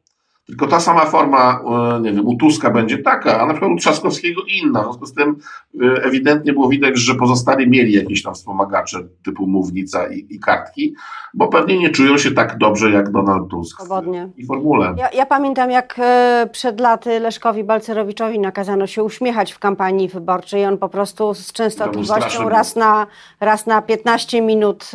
Tylko 0.50 0.68
ta 0.68 0.80
sama 0.80 1.06
forma, 1.06 1.62
e, 1.98 2.02
nie 2.02 2.14
wiem, 2.14 2.28
u 2.28 2.36
Tuska 2.36 2.72
będzie 2.72 2.98
taka, 2.98 3.40
a 3.40 3.46
na 3.46 3.54
przykład 3.54 3.72
u 3.72 3.76
Trzaskowskiego 3.76 4.42
inna. 4.62 4.80
W 4.80 4.84
związku 4.84 5.06
z 5.06 5.14
tym 5.14 5.36
e, 5.82 6.04
ewidentnie 6.04 6.54
było 6.54 6.70
widać, 6.70 6.98
że 6.98 7.16
pozostali 7.16 7.70
mieli 7.70 7.94
jakieś 7.94 8.24
tam 8.24 8.34
wspomagacze 8.34 9.00
typu 9.26 9.48
mównica 9.48 10.08
i, 10.08 10.26
i 10.30 10.40
kartki, 10.40 10.96
bo 11.34 11.48
pewnie 11.48 11.80
nie 11.80 11.90
czują 11.90 12.18
się 12.18 12.32
tak 12.32 12.58
dobrze 12.58 12.92
jak 12.92 13.12
Donald 13.12 13.50
Tusk 13.50 13.82
Swobodnie. 13.82 14.30
i 14.38 14.46
formule. 14.46 14.94
Ja, 14.98 15.10
ja 15.10 15.26
pamiętam, 15.26 15.72
jak 15.72 15.96
e, 16.00 16.50
przed 16.52 16.80
laty 16.80 17.20
Leszkowi 17.20 17.64
Balcerowiczowi 17.64 18.40
nakazano 18.40 18.88
się 18.88 19.04
uśmiechać 19.04 19.52
w 19.52 19.60
kampanii 19.60 20.10
wyborczej. 20.10 20.66
On 20.66 20.78
po 20.78 20.90
prostu 20.90 21.34
z 21.34 21.52
częstotliwością 21.52 22.50
raz 22.50 22.76
na, 22.76 23.08
raz 23.40 23.66
na 23.68 23.82
15 23.82 24.42
minut 24.42 24.92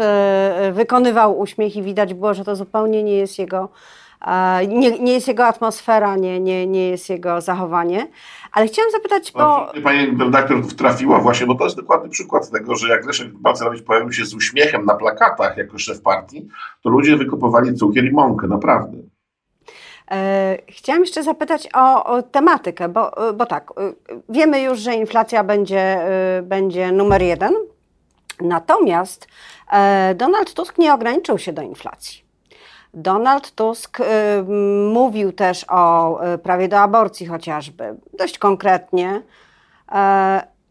wykonywał 0.72 1.38
uśmiech 1.38 1.76
i 1.76 1.82
widać 1.82 2.14
było, 2.14 2.34
że 2.34 2.44
to 2.44 2.56
zupełnie 2.56 3.02
nie 3.02 3.16
jest 3.16 3.38
jego 3.38 3.68
nie, 4.68 4.98
nie 4.98 5.12
jest 5.12 5.28
jego 5.28 5.46
atmosfera, 5.46 6.16
nie, 6.16 6.40
nie, 6.40 6.66
nie 6.66 6.90
jest 6.90 7.10
jego 7.10 7.40
zachowanie. 7.40 8.08
Ale 8.52 8.66
chciałam 8.66 8.90
zapytać, 8.90 9.32
bo... 9.32 9.72
Pani 9.84 10.18
redaktor 10.18 10.66
trafiła 10.76 11.18
właśnie, 11.18 11.46
bo 11.46 11.54
to 11.54 11.64
jest 11.64 11.76
dokładny 11.76 12.08
przykład 12.08 12.50
tego, 12.50 12.76
że 12.76 12.88
jak 12.88 13.06
Leszek 13.06 13.28
Balcerowicz 13.32 13.82
pojawił 13.82 14.12
się 14.12 14.24
z 14.24 14.34
uśmiechem 14.34 14.84
na 14.84 14.94
plakatach 14.94 15.56
jako 15.56 15.78
szef 15.78 16.00
partii, 16.00 16.48
to 16.82 16.90
ludzie 16.90 17.16
wykupowali 17.16 17.74
cukier 17.74 18.04
i 18.04 18.12
mąkę, 18.12 18.46
naprawdę. 18.46 18.98
E, 20.10 20.58
chciałam 20.68 21.02
jeszcze 21.02 21.22
zapytać 21.22 21.68
o, 21.74 22.04
o, 22.04 22.22
tematykę, 22.22 22.88
bo, 22.88 23.10
bo 23.34 23.46
tak, 23.46 23.70
e, 23.70 23.92
wiemy 24.28 24.62
już, 24.62 24.78
że 24.78 24.94
inflacja 24.94 25.44
będzie, 25.44 25.80
e, 25.80 26.42
będzie 26.42 26.92
numer 26.92 27.22
jeden, 27.22 27.54
natomiast 28.40 29.28
Donald 30.14 30.54
Tusk 30.54 30.78
nie 30.78 30.94
ograniczył 30.94 31.38
się 31.38 31.52
do 31.52 31.62
inflacji. 31.62 32.23
Donald 32.94 33.54
Tusk 33.54 34.00
y, 34.00 34.04
mówił 34.92 35.32
też 35.32 35.66
o 35.68 36.20
y, 36.34 36.38
prawie 36.38 36.68
do 36.68 36.78
aborcji 36.78 37.26
chociażby, 37.26 37.96
dość 38.18 38.38
konkretnie, 38.38 39.22
y, 39.88 39.94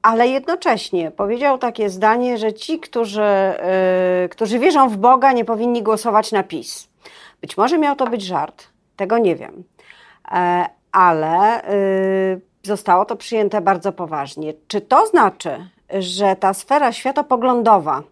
ale 0.01 0.27
jednocześnie 0.27 1.11
powiedział 1.11 1.57
takie 1.57 1.89
zdanie, 1.89 2.37
że 2.37 2.53
ci, 2.53 2.79
którzy, 2.79 3.53
którzy 4.31 4.59
wierzą 4.59 4.89
w 4.89 4.97
Boga, 4.97 5.31
nie 5.31 5.45
powinni 5.45 5.83
głosować 5.83 6.31
na 6.31 6.43
PiS. 6.43 6.89
Być 7.41 7.57
może 7.57 7.77
miał 7.77 7.95
to 7.95 8.07
być 8.07 8.21
żart, 8.21 8.67
tego 8.95 9.17
nie 9.17 9.35
wiem, 9.35 9.63
ale 10.91 11.61
zostało 12.63 13.05
to 13.05 13.15
przyjęte 13.15 13.61
bardzo 13.61 13.91
poważnie. 13.91 14.53
Czy 14.67 14.81
to 14.81 15.07
znaczy, 15.07 15.69
że 15.99 16.35
ta 16.35 16.53
sfera 16.53 16.91
światopoglądowa, 16.91 18.03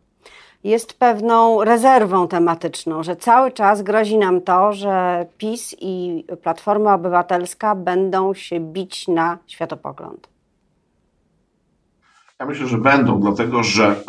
jest 0.63 1.00
pewną 1.00 1.63
rezerwą 1.63 2.27
tematyczną, 2.27 3.03
że 3.03 3.15
cały 3.15 3.51
czas 3.51 3.82
grozi 3.82 4.18
nam 4.18 4.41
to, 4.41 4.74
że 4.74 5.25
PiS 5.38 5.75
i 5.82 6.25
Platforma 6.44 6.94
Obywatelska 6.94 7.75
będą 7.75 8.34
się 8.34 8.60
bić 8.60 9.08
na 9.08 9.38
światopogląd. 9.48 10.30
Ja 12.39 12.46
myślę, 12.46 12.68
że 12.68 12.77
będą, 12.77 13.20
dlatego 13.20 13.63
że 13.63 13.96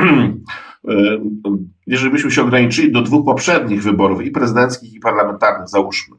jeżeli 1.86 2.10
byśmy 2.10 2.30
się 2.30 2.42
ograniczyli 2.42 2.92
do 2.92 3.02
dwóch 3.02 3.24
poprzednich 3.24 3.82
wyborów, 3.82 4.22
i 4.22 4.30
prezydenckich, 4.30 4.94
i 4.94 5.00
parlamentarnych, 5.00 5.68
załóżmy, 5.68 6.16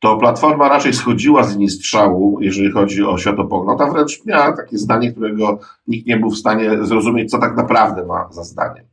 to 0.00 0.16
Platforma 0.16 0.68
raczej 0.68 0.92
schodziła 0.92 1.44
z 1.44 1.52
linii 1.52 1.68
strzału, 1.68 2.38
jeżeli 2.40 2.70
chodzi 2.70 3.04
o 3.04 3.18
światopogląd, 3.18 3.80
a 3.80 3.90
wręcz 3.90 4.24
miała 4.24 4.56
takie 4.56 4.78
zdanie, 4.78 5.12
którego 5.12 5.58
nikt 5.86 6.06
nie 6.06 6.16
był 6.16 6.30
w 6.30 6.38
stanie 6.38 6.84
zrozumieć, 6.84 7.30
co 7.30 7.38
tak 7.38 7.56
naprawdę 7.56 8.06
ma 8.06 8.28
za 8.30 8.44
zdanie. 8.44 8.84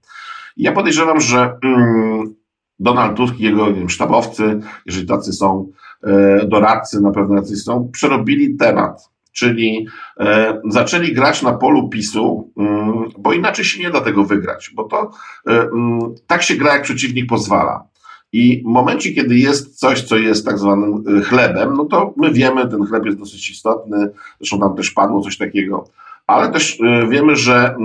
Ja 0.57 0.71
podejrzewam, 0.71 1.21
że 1.21 1.57
mm, 1.63 2.35
Donald 2.79 3.17
Tusk 3.17 3.39
i 3.39 3.43
jego 3.43 3.73
wiem, 3.73 3.89
sztabowcy, 3.89 4.59
jeżeli 4.85 5.07
tacy 5.07 5.33
są, 5.33 5.71
e, 6.03 6.45
doradcy 6.47 7.01
na 7.01 7.11
pewno 7.11 7.35
jacyś 7.35 7.63
są, 7.63 7.89
przerobili 7.93 8.55
temat. 8.55 9.09
Czyli 9.31 9.87
e, 10.19 10.61
zaczęli 10.69 11.13
grać 11.13 11.41
na 11.41 11.53
polu 11.53 11.89
PiSu, 11.89 12.51
mm, 12.57 13.09
bo 13.17 13.33
inaczej 13.33 13.65
się 13.65 13.83
nie 13.83 13.89
da 13.89 14.01
tego 14.01 14.23
wygrać, 14.23 14.71
bo 14.75 14.83
to 14.83 15.11
e, 15.47 15.61
mm, 15.61 15.99
tak 16.27 16.43
się 16.43 16.55
gra, 16.55 16.73
jak 16.73 16.83
przeciwnik 16.83 17.29
pozwala. 17.29 17.87
I 18.31 18.61
w 18.61 18.65
momencie, 18.65 19.11
kiedy 19.11 19.37
jest 19.37 19.79
coś, 19.79 20.01
co 20.01 20.17
jest 20.17 20.45
tak 20.45 20.57
zwanym 20.57 21.03
chlebem, 21.23 21.73
no 21.73 21.85
to 21.85 22.13
my 22.17 22.31
wiemy, 22.31 22.67
ten 22.67 22.85
chleb 22.85 23.05
jest 23.05 23.19
dosyć 23.19 23.49
istotny, 23.49 24.09
zresztą 24.39 24.59
tam 24.59 24.75
też 24.75 24.91
padło 24.91 25.21
coś 25.21 25.37
takiego, 25.37 25.87
ale 26.27 26.51
też 26.51 26.79
wiemy, 27.09 27.35
że 27.35 27.75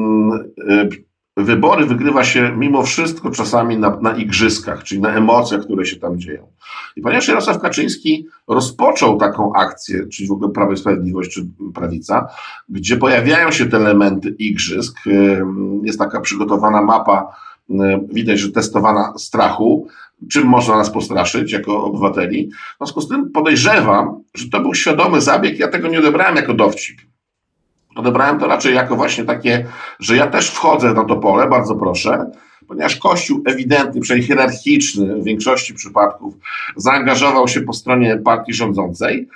wybory 1.45 1.87
wygrywa 1.87 2.25
się 2.25 2.53
mimo 2.57 2.83
wszystko 2.83 3.31
czasami 3.31 3.79
na, 3.79 3.99
na 4.03 4.17
igrzyskach, 4.17 4.83
czyli 4.83 5.01
na 5.01 5.15
emocjach, 5.15 5.61
które 5.61 5.87
się 5.87 5.97
tam 5.97 6.19
dzieją. 6.19 6.47
I 6.97 7.01
ponieważ 7.01 7.29
Jarosław 7.29 7.59
Kaczyński 7.59 8.27
rozpoczął 8.49 9.19
taką 9.19 9.53
akcję, 9.53 10.07
czyli 10.07 10.29
w 10.29 10.33
ogóle 10.33 10.51
Prawo 10.51 10.73
i 10.73 10.77
Sprawiedliwość 10.77 11.31
czy 11.31 11.47
Prawica, 11.75 12.29
gdzie 12.69 12.97
pojawiają 12.97 13.51
się 13.51 13.67
te 13.67 13.77
elementy 13.77 14.35
igrzysk, 14.39 14.99
jest 15.83 15.99
taka 15.99 16.21
przygotowana 16.21 16.83
mapa, 16.83 17.37
widać, 18.09 18.39
że 18.39 18.53
testowana 18.53 19.13
strachu, 19.19 19.89
czym 20.31 20.47
można 20.47 20.77
nas 20.77 20.91
postraszyć 20.91 21.53
jako 21.53 21.85
obywateli. 21.85 22.51
W 22.51 22.77
związku 22.79 23.01
z 23.01 23.09
tym 23.09 23.31
podejrzewam, 23.31 24.23
że 24.35 24.49
to 24.49 24.61
był 24.61 24.75
świadomy 24.75 25.21
zabieg, 25.21 25.59
ja 25.59 25.69
tego 25.69 25.89
nie 25.89 25.99
odebrałem 25.99 26.37
jako 26.37 26.55
dowcip 26.55 27.01
Odebrałem 27.99 28.39
to 28.39 28.47
raczej 28.47 28.75
jako 28.75 28.97
właśnie 28.97 29.25
takie, 29.25 29.67
że 30.01 30.17
ja 30.17 30.27
też 30.27 30.51
wchodzę 30.51 30.95
na 30.95 31.05
to 31.05 31.17
pole, 31.17 31.49
bardzo 31.49 31.75
proszę, 31.75 32.31
ponieważ 32.69 32.97
Kościół 32.97 33.43
ewidentnie, 33.47 34.01
przynajmniej 34.01 34.29
hierarchiczny 34.29 35.17
w 35.17 35.25
większości 35.25 35.75
przypadków, 35.75 36.35
zaangażował 36.77 37.49
się 37.49 37.61
po 37.61 37.73
stronie 37.73 38.17
partii 38.17 38.55
rządzącej, 38.55 39.29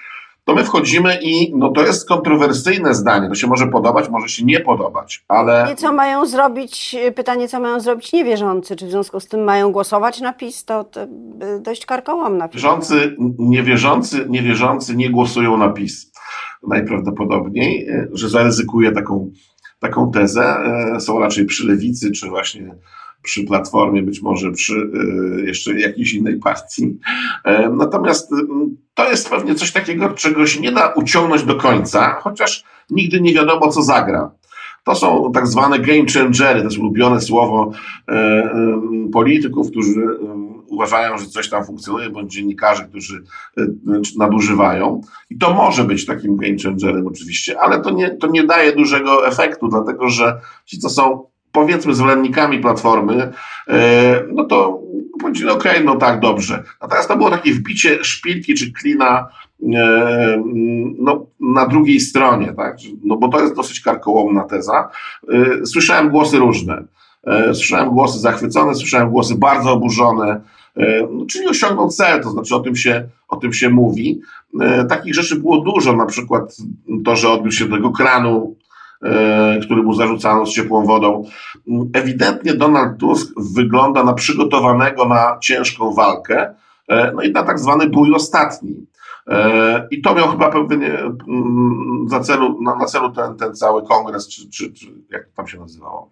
to 0.45 0.54
my 0.54 0.64
wchodzimy 0.64 1.19
i 1.23 1.52
no 1.57 1.71
to 1.71 1.87
jest 1.87 2.09
kontrowersyjne 2.09 2.95
zdanie. 2.95 3.28
To 3.28 3.35
się 3.35 3.47
może 3.47 3.66
podobać, 3.66 4.09
może 4.09 4.28
się 4.28 4.45
nie 4.45 4.61
podobać, 4.61 5.25
ale. 5.28 5.69
I 5.73 5.76
co 5.76 5.92
mają 5.92 6.26
zrobić, 6.26 6.97
pytanie, 7.14 7.49
co 7.49 7.61
mają 7.61 7.81
zrobić 7.81 8.12
niewierzący? 8.12 8.76
Czy 8.76 8.87
w 8.87 8.90
związku 8.90 9.21
z 9.21 9.28
tym 9.28 9.45
mają 9.45 9.73
głosować 9.73 10.21
na 10.21 10.33
PiS? 10.33 10.64
To, 10.64 10.85
to 10.85 11.00
dość 11.61 11.87
karkołomna. 11.87 12.49
Wierzący, 12.49 13.16
niewierzący, 13.38 14.26
niewierzący 14.28 14.97
nie 14.97 15.11
głosują 15.11 15.57
na 15.57 15.69
PiS 15.69 16.12
najprawdopodobniej, 16.69 17.88
e, 17.88 18.09
że 18.12 18.28
zaryzykuje 18.28 18.92
taką, 18.92 19.31
taką 19.78 20.11
tezę. 20.11 20.57
E, 20.97 21.00
są 21.00 21.19
raczej 21.19 21.47
przy 21.47 21.66
lewicy, 21.66 22.11
czy 22.11 22.28
właśnie 22.28 22.75
przy 23.23 23.45
Platformie, 23.45 24.02
być 24.02 24.23
może 24.23 24.52
przy 24.52 24.75
e, 24.75 25.40
jeszcze 25.40 25.81
jakiejś 25.81 26.14
innej 26.14 26.38
partii. 26.38 26.99
Natomiast 27.76 28.31
to 28.95 29.11
jest 29.11 29.31
pewnie 29.31 29.54
coś 29.54 29.73
takiego, 29.73 30.09
czego 30.09 30.47
się 30.47 30.61
nie 30.61 30.73
da 30.73 30.88
uciągnąć 30.88 31.42
do 31.42 31.57
końca, 31.57 32.21
chociaż 32.21 32.64
nigdy 32.90 33.21
nie 33.21 33.35
wiadomo, 33.35 33.69
co 33.69 33.83
zagra. 33.83 34.31
To 34.85 34.95
są 34.95 35.33
tak 35.33 35.47
zwane 35.47 35.78
game 35.78 36.07
changery, 36.14 36.59
to 36.61 36.64
jest 36.64 36.78
ulubione 36.78 37.21
słowo 37.21 37.73
polityków, 39.12 39.71
którzy 39.71 40.04
uważają, 40.73 41.19
że 41.19 41.26
coś 41.26 41.49
tam 41.49 41.64
funkcjonuje, 41.64 42.11
bądź 42.11 42.33
dziennikarzy, 42.33 42.85
którzy 42.85 43.23
e, 43.59 43.67
nadużywają. 44.19 45.00
I 45.31 45.38
to 45.38 45.55
może 45.55 45.85
być 45.85 46.07
takim 46.07 46.37
game 46.37 46.57
changerem 46.64 47.07
oczywiście, 47.07 47.61
ale 47.61 47.81
to 47.81 47.91
nie, 47.91 48.11
to 48.11 48.26
nie 48.26 48.45
daje 48.45 48.73
dużego 48.73 49.26
efektu, 49.26 49.69
dlatego 49.69 50.09
że 50.09 50.41
ci, 50.64 50.79
co 50.79 50.91
są 50.91 51.26
powiedzmy 51.52 51.95
zwolennikami 51.95 52.59
Platformy, 52.59 53.33
e, 53.69 54.23
no 54.33 54.45
to 54.45 54.81
powiedzieli, 55.21 55.50
okej, 55.50 55.73
okay, 55.73 55.85
no 55.85 55.97
tak, 55.97 56.21
dobrze. 56.21 56.62
Natomiast 56.83 57.09
to 57.09 57.17
było 57.17 57.31
takie 57.31 57.52
wbicie 57.52 58.05
szpilki 58.05 58.55
czy 58.55 58.73
klina 58.73 59.29
e, 59.75 60.43
no, 60.99 61.26
na 61.41 61.67
drugiej 61.67 62.00
stronie, 62.00 62.52
tak? 62.57 62.76
no 63.05 63.17
bo 63.17 63.29
to 63.29 63.41
jest 63.41 63.57
dosyć 63.57 63.81
karkołomna 63.81 64.45
teza. 64.45 64.88
Słyszałem 65.64 66.11
głosy 66.11 66.38
różne. 66.38 66.85
Słyszałem 67.47 67.91
głosy 67.91 68.19
zachwycone, 68.19 68.75
słyszałem 68.75 69.11
głosy 69.11 69.35
bardzo 69.38 69.73
oburzone, 69.73 70.41
E, 70.41 70.41
no, 70.41 70.62
czyli 71.31 71.49
osiągnął 71.49 71.88
cel, 71.88 72.23
to 72.23 72.31
znaczy 72.31 72.55
o 72.55 72.61
tym 72.61 72.76
się, 72.76 73.09
o 73.29 73.37
tym 73.37 73.52
się 73.52 73.71
mówi. 73.71 74.21
E, 74.61 74.85
takich 74.85 75.14
rzeczy 75.14 75.37
było 75.37 75.61
dużo, 75.61 75.97
na 75.97 76.07
przykład 76.07 76.57
to, 77.05 77.17
że 77.17 77.31
odbił 77.31 77.52
się 77.52 77.64
do 77.64 77.76
tego 77.76 77.91
kranu, 77.91 78.57
e, 79.02 79.61
który 79.62 79.83
mu 79.83 79.95
zarzucano 79.95 80.47
z 80.47 80.52
ciepłą 80.52 80.87
wodą. 80.87 81.25
Ewidentnie 81.93 82.55
Donald 82.55 82.99
Tusk 82.99 83.33
wygląda 83.55 84.05
na 84.05 84.12
przygotowanego 84.12 85.09
na 85.09 85.38
ciężką 85.43 85.95
walkę, 85.95 86.55
no 87.14 87.23
i 87.23 87.33
na 87.33 87.43
tak 87.43 87.59
zwany 87.59 87.87
bój 87.87 88.14
ostatni. 88.14 88.87
I 89.91 90.02
to 90.02 90.14
miał 90.14 90.29
chyba 90.29 90.50
pewnie 90.50 90.99
mm, 90.99 92.07
za 92.09 92.21
celu, 92.21 92.62
na, 92.62 92.75
na 92.76 92.85
celu 92.85 93.11
ten, 93.11 93.37
ten 93.37 93.55
cały 93.55 93.83
kongres, 93.87 94.29
czy, 94.29 94.50
czy, 94.50 94.73
czy 94.73 94.87
jak 95.11 95.25
to 95.25 95.31
tam 95.37 95.47
się 95.47 95.59
nazywało. 95.59 96.11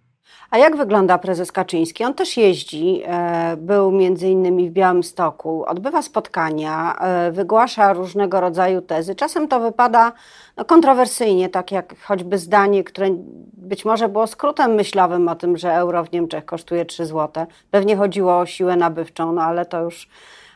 A 0.50 0.58
jak 0.58 0.76
wygląda 0.76 1.18
prezes 1.18 1.52
Kaczyński? 1.52 2.04
On 2.04 2.14
też 2.14 2.36
jeździ, 2.36 3.02
e, 3.04 3.56
był 3.56 3.90
między 3.90 4.28
innymi 4.28 4.70
w 4.70 4.72
Białymstoku, 4.72 5.64
odbywa 5.64 6.02
spotkania, 6.02 6.96
e, 7.00 7.32
wygłasza 7.32 7.92
różnego 7.92 8.40
rodzaju 8.40 8.82
tezy. 8.82 9.14
Czasem 9.14 9.48
to 9.48 9.60
wypada 9.60 10.12
no, 10.56 10.64
kontrowersyjnie, 10.64 11.48
tak 11.48 11.72
jak 11.72 11.94
choćby 12.00 12.38
zdanie, 12.38 12.84
które 12.84 13.08
być 13.52 13.84
może 13.84 14.08
było 14.08 14.26
skrótem 14.26 14.74
myślowym 14.74 15.28
o 15.28 15.34
tym, 15.34 15.56
że 15.56 15.74
euro 15.74 16.04
w 16.04 16.12
Niemczech 16.12 16.44
kosztuje 16.44 16.84
3 16.84 17.06
zł. 17.06 17.46
Pewnie 17.70 17.96
chodziło 17.96 18.38
o 18.38 18.46
siłę 18.46 18.76
nabywczą, 18.76 19.32
no 19.32 19.42
ale 19.42 19.66
to 19.66 19.82
już 19.82 20.08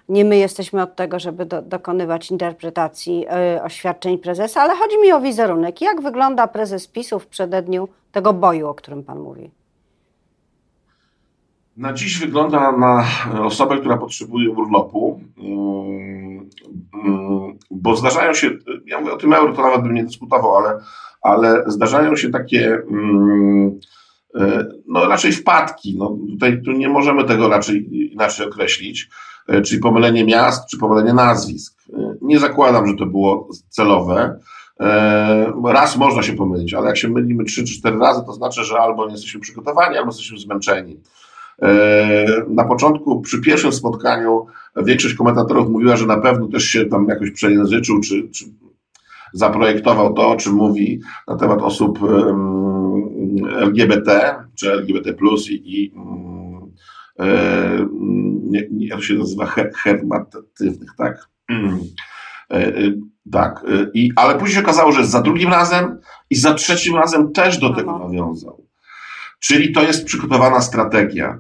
nie 0.09 0.25
my 0.25 0.37
jesteśmy 0.37 0.83
od 0.83 0.97
tego, 0.97 1.19
żeby 1.19 1.47
do, 1.47 1.63
dokonywać 1.63 2.31
interpretacji 2.31 3.27
y, 3.57 3.63
oświadczeń 3.63 4.19
prezesa, 4.19 4.63
ale 4.63 4.77
chodzi 4.77 4.99
mi 4.99 5.13
o 5.13 5.21
wizerunek. 5.21 5.81
Jak 5.81 6.01
wygląda 6.01 6.47
prezes 6.47 6.87
PiSu 6.87 7.19
w 7.19 7.27
przededniu 7.27 7.89
tego 8.13 8.33
boju, 8.33 8.69
o 8.69 8.75
którym 8.75 9.05
pan 9.05 9.19
mówi? 9.19 9.64
Na 11.77 11.93
dziś 11.93 12.19
wygląda 12.19 12.73
na 12.73 13.05
osobę, 13.43 13.79
która 13.79 13.97
potrzebuje 13.97 14.51
urlopu, 14.51 15.21
mm, 15.39 16.49
mm, 17.05 17.59
bo 17.71 17.97
zdarzają 17.97 18.35
się, 18.35 18.51
ja 18.87 19.01
mówię 19.01 19.13
o 19.13 19.17
tym 19.17 19.33
euro, 19.33 19.53
to 19.53 19.63
nawet 19.63 19.83
bym 19.83 19.95
nie 19.95 20.05
dyskutował, 20.05 20.57
ale, 20.57 20.81
ale 21.23 21.65
zdarzają 21.67 22.17
się 22.17 22.31
takie 22.31 22.79
mm, 22.91 23.79
e, 24.35 24.67
no 24.89 25.09
raczej 25.09 25.33
wpadki. 25.33 25.97
No, 25.99 26.17
tutaj 26.31 26.63
tu 26.63 26.73
nie 26.73 26.89
możemy 26.89 27.25
tego 27.25 27.49
raczej 27.49 28.13
inaczej 28.13 28.47
określić, 28.47 29.09
e, 29.49 29.63
czyli 29.63 29.81
pomylenie 29.81 30.25
miast, 30.25 30.71
czy 30.71 30.79
pomylenie 30.79 31.15
nazwisk. 31.15 31.79
E, 31.93 32.15
nie 32.23 32.39
zakładam, 32.39 32.87
że 32.87 32.95
to 32.95 33.07
było 33.07 33.49
celowe. 33.69 34.41
Raz 35.65 35.97
można 35.97 36.23
się 36.23 36.33
pomylić, 36.33 36.75
ale 36.75 36.87
jak 36.87 36.97
się 36.97 37.09
mylimy 37.09 37.45
trzy 37.45 37.65
czy 37.65 37.75
cztery 37.79 37.99
razy, 37.99 38.23
to 38.27 38.33
znaczy, 38.33 38.65
że 38.65 38.79
albo 38.79 39.07
nie 39.07 39.13
jesteśmy 39.13 39.41
przygotowani, 39.41 39.97
albo 39.97 40.11
jesteśmy 40.11 40.39
zmęczeni. 40.39 41.01
E, 41.63 42.27
na 42.49 42.65
początku, 42.65 43.21
przy 43.21 43.41
pierwszym 43.41 43.73
spotkaniu, 43.73 44.47
większość 44.77 45.15
komentatorów 45.15 45.69
mówiła, 45.69 45.97
że 45.97 46.07
na 46.07 46.17
pewno 46.17 46.49
też 46.49 46.65
się 46.65 46.85
tam 46.85 47.07
jakoś 47.09 47.31
przejęzyczył, 47.31 48.01
czy, 48.01 48.29
czy 48.29 48.45
zaprojektował 49.33 50.15
to, 50.15 50.29
o 50.29 50.37
czym 50.37 50.53
mówi 50.53 51.01
na 51.29 51.37
temat 51.37 51.63
osób 51.63 51.99
LGBT, 53.57 54.35
czy 54.55 54.73
LGBT, 54.73 55.15
i, 55.51 55.83
i 55.83 55.95
e, 57.19 57.87
nie, 58.43 58.67
nie, 58.71 58.87
jak 58.87 59.03
się 59.03 59.15
nazywa, 59.15 59.47
hermatywnych, 59.75 60.91
tak? 60.99 61.29
E, 62.51 62.73
tak, 63.33 63.67
I, 63.95 64.11
ale 64.17 64.35
później 64.35 64.55
się 64.55 64.63
okazało, 64.63 64.93
że 64.93 65.07
za 65.07 65.23
drugim 65.23 65.51
razem 65.51 65.99
i 66.31 66.37
za 66.37 66.55
trzecim 66.55 66.97
razem 66.97 67.33
też 67.33 67.59
do 67.59 67.75
tego 67.75 67.99
nawiązał. 67.99 68.64
Czyli 69.45 69.73
to 69.73 69.83
jest 69.83 70.05
przygotowana 70.05 70.61
strategia. 70.61 71.39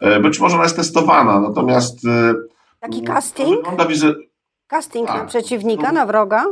E, 0.00 0.20
być 0.20 0.40
może 0.40 0.54
ona 0.54 0.64
jest 0.64 0.76
testowana, 0.76 1.40
natomiast. 1.40 2.06
E, 2.06 2.34
Taki 2.80 3.02
casting? 3.02 3.66
Casting 4.66 5.08
tak. 5.08 5.16
na 5.16 5.24
przeciwnika, 5.24 5.92
na 5.92 6.06
wroga? 6.06 6.44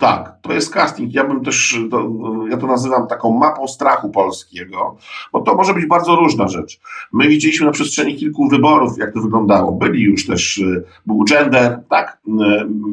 Tak, 0.00 0.34
to 0.42 0.52
jest 0.52 0.74
casting. 0.74 1.14
Ja 1.14 1.24
bym 1.24 1.44
też, 1.44 1.78
to, 1.90 2.10
ja 2.50 2.56
to 2.56 2.66
nazywam 2.66 3.06
taką 3.06 3.38
mapą 3.38 3.68
strachu 3.68 4.10
polskiego, 4.10 4.96
bo 5.32 5.40
to 5.40 5.54
może 5.54 5.74
być 5.74 5.86
bardzo 5.86 6.16
różna 6.16 6.48
rzecz. 6.48 6.80
My 7.12 7.28
widzieliśmy 7.28 7.66
na 7.66 7.72
przestrzeni 7.72 8.16
kilku 8.16 8.48
wyborów, 8.48 8.98
jak 8.98 9.14
to 9.14 9.20
wyglądało. 9.20 9.72
Byli 9.72 10.02
już 10.02 10.26
też, 10.26 10.58
e, 10.58 10.82
był 11.06 11.24
gender, 11.24 11.80
tak? 11.90 12.18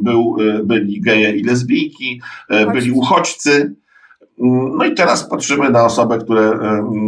Był, 0.04 0.38
byli 0.64 1.02
geje 1.02 1.32
i 1.32 1.44
lesbijki, 1.44 2.22
byli 2.74 2.92
uchodźcy, 2.92 3.76
no 4.78 4.86
i 4.86 4.94
teraz 4.94 5.30
patrzymy 5.30 5.70
na 5.70 5.86
osoby, 5.86 6.18
które 6.18 6.60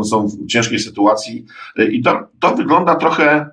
są 0.04 0.28
w 0.28 0.46
ciężkiej 0.48 0.80
sytuacji 0.80 1.46
i 1.92 2.02
to, 2.02 2.20
to 2.40 2.56
wygląda 2.56 2.96
trochę 2.96 3.50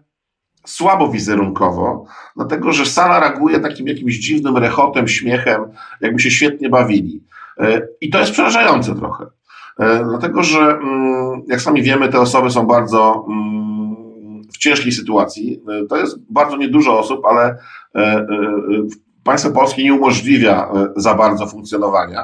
słabo 0.67 1.09
wizerunkowo, 1.09 2.05
dlatego 2.37 2.73
że 2.73 2.87
sala 2.87 3.21
reaguje 3.21 3.61
takim 3.61 3.87
jakimś 3.87 4.19
dziwnym 4.19 4.57
rechotem, 4.57 5.09
śmiechem, 5.09 5.63
jakby 6.01 6.21
się 6.21 6.31
świetnie 6.31 6.69
bawili. 6.69 7.25
E, 7.59 7.83
I 8.01 8.11
to 8.11 8.19
jest 8.19 8.33
przerażające 8.33 8.95
trochę. 8.95 9.27
E, 9.79 10.05
dlatego, 10.05 10.43
że 10.43 10.59
mm, 10.59 11.43
jak 11.47 11.61
sami 11.61 11.83
wiemy, 11.83 12.09
te 12.09 12.21
osoby 12.21 12.51
są 12.51 12.67
bardzo 12.67 13.27
mm, 13.29 14.43
w 14.53 14.59
ciężkiej 14.59 14.93
sytuacji. 14.93 15.63
E, 15.69 15.87
to 15.87 15.97
jest 15.97 16.19
bardzo 16.31 16.57
niedużo 16.57 16.99
osób, 16.99 17.25
ale 17.25 17.57
państwo 19.25 19.51
polskie 19.51 19.85
nie 19.85 19.95
umożliwia 19.95 20.69
e, 20.75 20.87
za 20.97 21.15
bardzo 21.15 21.47
funkcjonowania. 21.47 22.21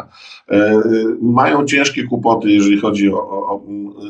E, 0.50 0.54
e, 0.54 0.82
mają 1.22 1.64
ciężkie 1.64 2.04
kłopoty, 2.04 2.50
jeżeli 2.50 2.80
chodzi 2.80 3.12
o, 3.12 3.18
o 3.18 3.62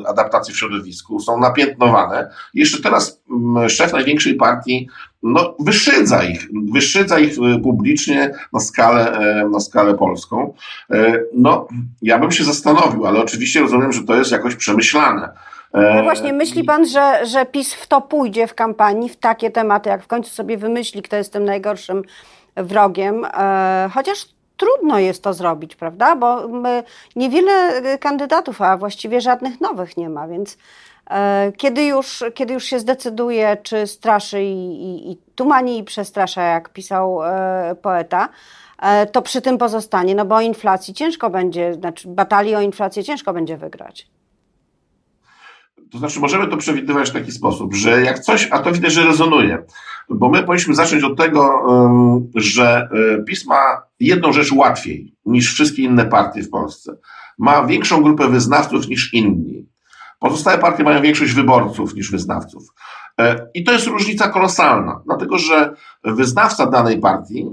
adaptację 0.06 0.54
w 0.54 0.58
środowisku, 0.58 1.20
są 1.20 1.40
napiętnowane. 1.40 2.30
Jeszcze 2.54 2.82
teraz 2.82 3.22
szef 3.68 3.92
największej 3.92 4.34
partii 4.34 4.88
no, 5.22 5.54
wyszydza 5.60 6.24
ich, 6.24 6.48
wyszydza 6.72 7.18
ich 7.18 7.34
publicznie 7.62 8.34
na 8.52 8.60
skalę, 8.60 9.18
na 9.52 9.60
skalę 9.60 9.94
polską. 9.94 10.54
No, 11.34 11.68
ja 12.02 12.18
bym 12.18 12.32
się 12.32 12.44
zastanowił, 12.44 13.06
ale 13.06 13.20
oczywiście 13.20 13.60
rozumiem, 13.60 13.92
że 13.92 14.04
to 14.04 14.14
jest 14.16 14.32
jakoś 14.32 14.54
przemyślane. 14.54 15.28
No 15.74 16.02
właśnie, 16.02 16.32
myśli 16.32 16.64
pan, 16.64 16.86
że, 16.86 17.26
że 17.26 17.46
PiS 17.46 17.74
w 17.74 17.86
to 17.86 18.00
pójdzie 18.00 18.46
w 18.46 18.54
kampanii, 18.54 19.08
w 19.08 19.16
takie 19.16 19.50
tematy, 19.50 19.88
jak 19.90 20.02
w 20.02 20.06
końcu 20.06 20.30
sobie 20.30 20.56
wymyśli, 20.56 21.02
kto 21.02 21.16
jest 21.16 21.32
tym 21.32 21.44
najgorszym 21.44 22.02
wrogiem, 22.56 23.24
e, 23.24 23.90
chociaż 23.94 24.28
trudno 24.56 24.98
jest 24.98 25.22
to 25.22 25.34
zrobić, 25.34 25.76
prawda? 25.76 26.16
Bo 26.16 26.48
niewiele 27.16 27.82
kandydatów, 27.98 28.62
a 28.62 28.76
właściwie 28.76 29.20
żadnych 29.20 29.60
nowych 29.60 29.96
nie 29.96 30.08
ma, 30.08 30.28
więc 30.28 30.58
e, 31.10 31.52
kiedy 31.56 31.84
już, 31.84 32.24
kiedy 32.34 32.54
już 32.54 32.64
się 32.64 32.78
zdecyduje, 32.78 33.56
czy 33.62 33.86
straszy 33.86 34.42
i, 34.42 34.82
i, 34.82 35.12
i 35.12 35.16
tumani 35.34 35.78
i 35.78 35.84
przestrasza, 35.84 36.42
jak 36.42 36.68
pisał 36.68 37.24
e, 37.24 37.74
poeta, 37.82 38.28
to 39.12 39.22
przy 39.22 39.42
tym 39.42 39.58
pozostanie, 39.58 40.14
no 40.14 40.24
bo 40.24 40.34
o 40.34 40.40
inflacji 40.40 40.94
ciężko 40.94 41.30
będzie, 41.30 41.74
znaczy 41.74 42.08
batalii 42.08 42.54
o 42.54 42.60
inflację 42.60 43.04
ciężko 43.04 43.32
będzie 43.32 43.56
wygrać. 43.56 44.06
To 45.92 45.98
znaczy, 45.98 46.20
możemy 46.20 46.48
to 46.48 46.56
przewidywać 46.56 47.10
w 47.10 47.12
taki 47.12 47.32
sposób, 47.32 47.74
że 47.74 48.02
jak 48.02 48.18
coś, 48.18 48.48
a 48.50 48.58
to 48.58 48.72
widać, 48.72 48.92
że 48.92 49.04
rezonuje, 49.04 49.64
bo 50.08 50.28
my 50.28 50.42
powinniśmy 50.42 50.74
zacząć 50.74 51.04
od 51.04 51.18
tego, 51.18 51.62
że 52.34 52.88
e, 53.18 53.22
PiS 53.22 53.46
ma 53.46 53.82
jedną 54.00 54.32
rzecz 54.32 54.52
łatwiej 54.52 55.14
niż 55.26 55.52
wszystkie 55.52 55.82
inne 55.82 56.06
partie 56.06 56.42
w 56.42 56.50
Polsce. 56.50 56.96
Ma 57.38 57.66
większą 57.66 58.02
grupę 58.02 58.28
wyznawców 58.28 58.88
niż 58.88 59.14
inni. 59.14 59.68
Pozostałe 60.18 60.58
partie 60.58 60.84
mają 60.84 61.02
większość 61.02 61.32
wyborców 61.32 61.94
niż 61.94 62.10
wyznawców. 62.10 62.62
E, 63.20 63.48
I 63.54 63.64
to 63.64 63.72
jest 63.72 63.86
różnica 63.86 64.28
kolosalna, 64.28 65.02
dlatego 65.06 65.38
że 65.38 65.74
wyznawca 66.04 66.66
danej 66.66 67.00
partii 67.00 67.46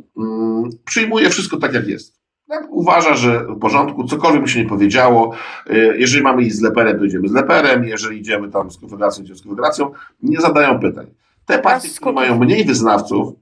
przyjmuje 0.85 1.29
wszystko 1.29 1.57
tak, 1.57 1.73
jak 1.73 1.87
jest. 1.87 2.22
Tak, 2.53 2.67
uważa, 2.69 3.15
że 3.15 3.45
w 3.45 3.59
porządku, 3.59 4.03
cokolwiek 4.03 4.41
by 4.41 4.47
się 4.47 4.63
nie 4.63 4.69
powiedziało, 4.69 5.33
y, 5.69 5.95
jeżeli 5.97 6.23
mamy 6.23 6.41
iść 6.41 6.55
z 6.55 6.61
leperem, 6.61 6.99
to 6.99 7.05
idziemy 7.05 7.27
z 7.27 7.31
leperem, 7.31 7.83
jeżeli 7.83 8.19
idziemy 8.19 8.49
tam 8.51 8.71
z 8.71 8.77
konfederacją, 8.77 9.23
idziemy 9.23 9.39
z 9.39 9.41
konfederacją, 9.41 9.91
nie 10.23 10.41
zadają 10.41 10.79
pytań. 10.79 11.05
Te 11.45 11.59
partie, 11.59 11.89
które 11.89 12.11
mają 12.11 12.39
mniej 12.39 12.65
wyznawców, 12.65 13.33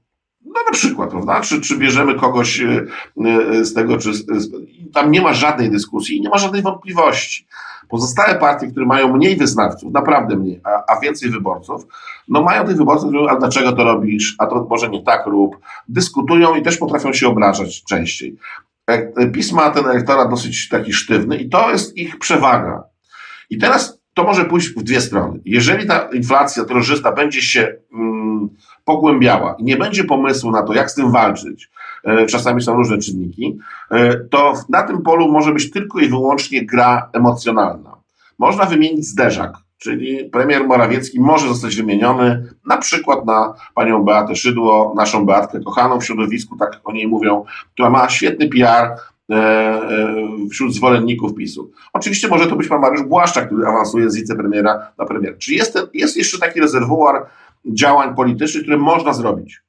no 0.44 0.60
na 0.66 0.72
przykład, 0.72 1.10
prawda, 1.10 1.40
czy, 1.40 1.60
czy 1.60 1.78
bierzemy 1.78 2.14
kogoś 2.14 2.60
y, 2.60 2.86
y, 3.26 3.64
z 3.64 3.74
tego, 3.74 3.98
czy 3.98 4.10
tam 4.92 5.10
nie 5.10 5.20
ma 5.20 5.32
żadnej 5.32 5.70
dyskusji, 5.70 6.20
nie 6.20 6.28
ma 6.28 6.38
żadnej 6.38 6.62
wątpliwości. 6.62 7.46
Pozostałe 7.88 8.34
partie, 8.34 8.66
które 8.66 8.86
mają 8.86 9.16
mniej 9.16 9.36
wyznawców, 9.36 9.92
naprawdę 9.92 10.36
mniej, 10.36 10.60
a, 10.64 10.92
a 10.92 11.00
więcej 11.00 11.30
wyborców, 11.30 11.86
no 12.28 12.42
mają 12.42 12.66
tych 12.66 12.76
wyborców, 12.76 13.08
którzy 13.08 13.22
mówią, 13.22 13.36
a 13.36 13.38
dlaczego 13.38 13.72
to 13.72 13.84
robisz, 13.84 14.34
a 14.38 14.46
to 14.46 14.66
może 14.70 14.88
nie 14.88 15.02
tak 15.02 15.26
rób, 15.26 15.58
dyskutują 15.88 16.54
i 16.54 16.62
też 16.62 16.76
potrafią 16.76 17.12
się 17.12 17.28
obrażać 17.28 17.84
częściej. 17.84 18.36
PiS 19.32 19.52
ma 19.52 19.70
ten 19.70 19.86
elektorat 19.86 20.30
dosyć 20.30 20.68
taki 20.68 20.92
sztywny 20.92 21.36
i 21.36 21.48
to 21.48 21.70
jest 21.70 21.96
ich 21.96 22.18
przewaga. 22.18 22.82
I 23.50 23.58
teraz 23.58 24.02
to 24.14 24.24
może 24.24 24.44
pójść 24.44 24.68
w 24.68 24.82
dwie 24.82 25.00
strony. 25.00 25.40
Jeżeli 25.44 25.86
ta 25.86 26.08
inflacja 26.12 26.64
drożyzna 26.64 27.12
będzie 27.12 27.42
się 27.42 27.74
mm, 27.94 28.48
pogłębiała 28.84 29.56
i 29.58 29.64
nie 29.64 29.76
będzie 29.76 30.04
pomysłu 30.04 30.50
na 30.50 30.62
to, 30.62 30.74
jak 30.74 30.90
z 30.90 30.94
tym 30.94 31.12
walczyć, 31.12 31.70
e, 32.04 32.26
czasami 32.26 32.62
są 32.62 32.74
różne 32.74 32.98
czynniki, 32.98 33.58
e, 33.90 34.16
to 34.16 34.54
na 34.68 34.82
tym 34.82 35.02
polu 35.02 35.32
może 35.32 35.52
być 35.52 35.70
tylko 35.70 36.00
i 36.00 36.08
wyłącznie 36.08 36.66
gra 36.66 37.10
emocjonalna. 37.12 37.96
Można 38.38 38.64
wymienić 38.64 39.06
zderzak, 39.06 39.52
czyli 39.82 40.24
premier 40.24 40.66
Morawiecki 40.66 41.20
może 41.20 41.48
zostać 41.48 41.76
wymieniony 41.76 42.48
na 42.66 42.76
przykład 42.76 43.26
na 43.26 43.54
panią 43.74 44.02
Beatę 44.02 44.36
Szydło, 44.36 44.94
naszą 44.96 45.26
Beatkę 45.26 45.60
kochaną 45.60 46.00
w 46.00 46.04
środowisku, 46.04 46.56
tak 46.56 46.80
o 46.84 46.92
niej 46.92 47.08
mówią, 47.08 47.44
która 47.74 47.90
ma 47.90 48.08
świetny 48.08 48.48
PR 48.48 48.66
e, 48.66 49.34
e, 49.34 50.16
wśród 50.50 50.74
zwolenników 50.74 51.34
PiSu. 51.34 51.70
Oczywiście 51.92 52.28
może 52.28 52.46
to 52.46 52.56
być 52.56 52.68
pan 52.68 52.80
Mariusz 52.80 53.02
Błaszczak, 53.02 53.46
który 53.46 53.66
awansuje 53.66 54.10
z 54.10 54.16
wicepremiera 54.16 54.92
na 54.98 55.04
premier. 55.04 55.38
Czy 55.38 55.54
jest, 55.54 55.72
ten, 55.72 55.86
jest 55.94 56.16
jeszcze 56.16 56.38
taki 56.38 56.60
rezerwuar 56.60 57.26
działań 57.64 58.14
politycznych, 58.14 58.62
które 58.62 58.78
można 58.78 59.12
zrobić? 59.12 59.62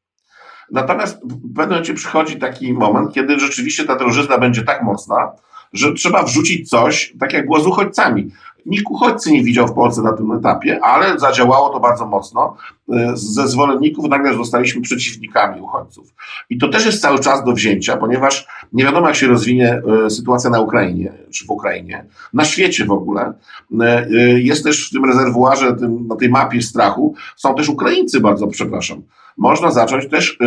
Natomiast 0.71 1.21
w 1.26 1.56
pewnym 1.56 1.69
momencie 1.69 1.93
przychodzi 1.93 2.36
taki 2.36 2.73
moment, 2.73 3.13
kiedy 3.13 3.39
rzeczywiście 3.39 3.84
ta 3.84 3.95
drożyzna 3.95 4.38
będzie 4.38 4.63
tak 4.63 4.84
mocna, 4.84 5.32
że 5.73 5.93
trzeba 5.93 6.23
wrzucić 6.23 6.69
coś, 6.69 7.13
tak 7.19 7.34
jak 7.34 7.45
było 7.45 7.60
z 7.60 7.67
uchodźcami. 7.67 8.32
Nikt 8.65 8.86
uchodźcy 8.89 9.32
nie 9.32 9.43
widział 9.43 9.67
w 9.67 9.73
Polsce 9.73 10.02
na 10.02 10.13
tym 10.13 10.32
etapie, 10.32 10.80
ale 10.84 11.19
zadziałało 11.19 11.69
to 11.69 11.80
bardzo 11.80 12.06
mocno. 12.06 12.56
Ze 13.13 13.47
zwolenników 13.47 14.10
nagle 14.10 14.34
zostaliśmy 14.34 14.82
przeciwnikami 14.82 15.62
uchodźców. 15.62 16.13
I 16.49 16.58
to 16.58 16.67
też 16.67 16.86
jest 16.86 17.02
cały 17.02 17.19
czas 17.19 17.43
do 17.43 17.52
wzięcia, 17.52 17.97
ponieważ 17.97 18.47
nie 18.73 18.84
wiadomo, 18.84 19.08
jak 19.08 19.15
się 19.15 19.28
rozwinie 19.28 19.82
e, 20.06 20.10
sytuacja 20.10 20.49
na 20.49 20.60
Ukrainie, 20.60 21.13
czy 21.32 21.45
w 21.45 21.49
Ukrainie, 21.49 22.06
na 22.34 22.45
świecie 22.45 22.86
w 22.86 22.91
ogóle. 22.91 23.34
E, 23.82 23.86
e, 23.86 24.39
jest 24.39 24.63
też 24.63 24.89
w 24.89 24.91
tym 24.91 25.06
rezerwuarze, 25.06 25.73
tym, 25.73 26.08
na 26.08 26.15
tej 26.15 26.30
mapie 26.30 26.62
strachu, 26.62 27.15
są 27.36 27.56
też 27.56 27.69
Ukraińcy, 27.69 28.19
bardzo 28.19 28.47
przepraszam. 28.47 29.02
Można 29.38 29.71
zacząć 29.71 30.10
też, 30.10 30.38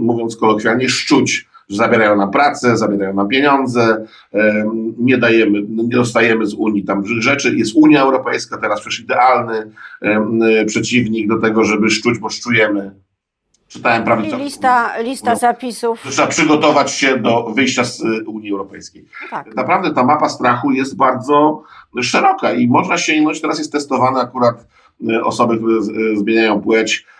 mówiąc 0.00 0.36
kolokwialnie, 0.36 0.88
szczuć 0.88 1.50
że 1.70 1.76
zabierają 1.76 2.16
nam 2.16 2.30
pracę, 2.30 2.76
zabierają 2.76 3.14
nam 3.14 3.28
pieniądze, 3.28 4.06
nie 4.98 5.18
dajemy, 5.18 5.62
nie 5.62 5.96
dostajemy 5.96 6.46
z 6.46 6.54
Unii 6.54 6.84
tam 6.84 7.06
rzeczy. 7.06 7.49
Jest 7.54 7.72
Unia 7.74 8.02
Europejska, 8.02 8.58
teraz 8.58 8.80
przecież 8.80 9.00
idealny 9.00 9.70
przeciwnik 10.66 11.28
do 11.28 11.40
tego, 11.40 11.64
żeby 11.64 11.90
szczuć, 11.90 12.18
bo 12.18 12.28
szczujemy. 12.28 12.94
Czytałem 13.68 14.04
prawicę. 14.04 14.36
Lista, 14.36 14.98
lista 15.02 15.30
no, 15.30 15.36
zapisów. 15.36 16.00
Trzeba 16.10 16.28
przygotować 16.28 16.92
się 16.92 17.16
do 17.16 17.42
wyjścia 17.42 17.84
z 17.84 18.00
y, 18.00 18.24
Unii 18.26 18.52
Europejskiej. 18.52 19.04
No 19.22 19.28
tak. 19.30 19.54
Naprawdę 19.54 19.94
ta 19.94 20.04
mapa 20.04 20.28
strachu 20.28 20.70
jest 20.70 20.96
bardzo 20.96 21.62
szeroka 22.02 22.52
i 22.52 22.66
można 22.66 22.98
sięgnąć, 22.98 23.40
teraz 23.40 23.58
jest 23.58 23.72
testowane 23.72 24.20
akurat 24.20 24.66
y, 25.10 25.24
osoby, 25.24 25.56
które 25.56 25.74
zmieniają 26.14 26.60
płeć, 26.60 27.06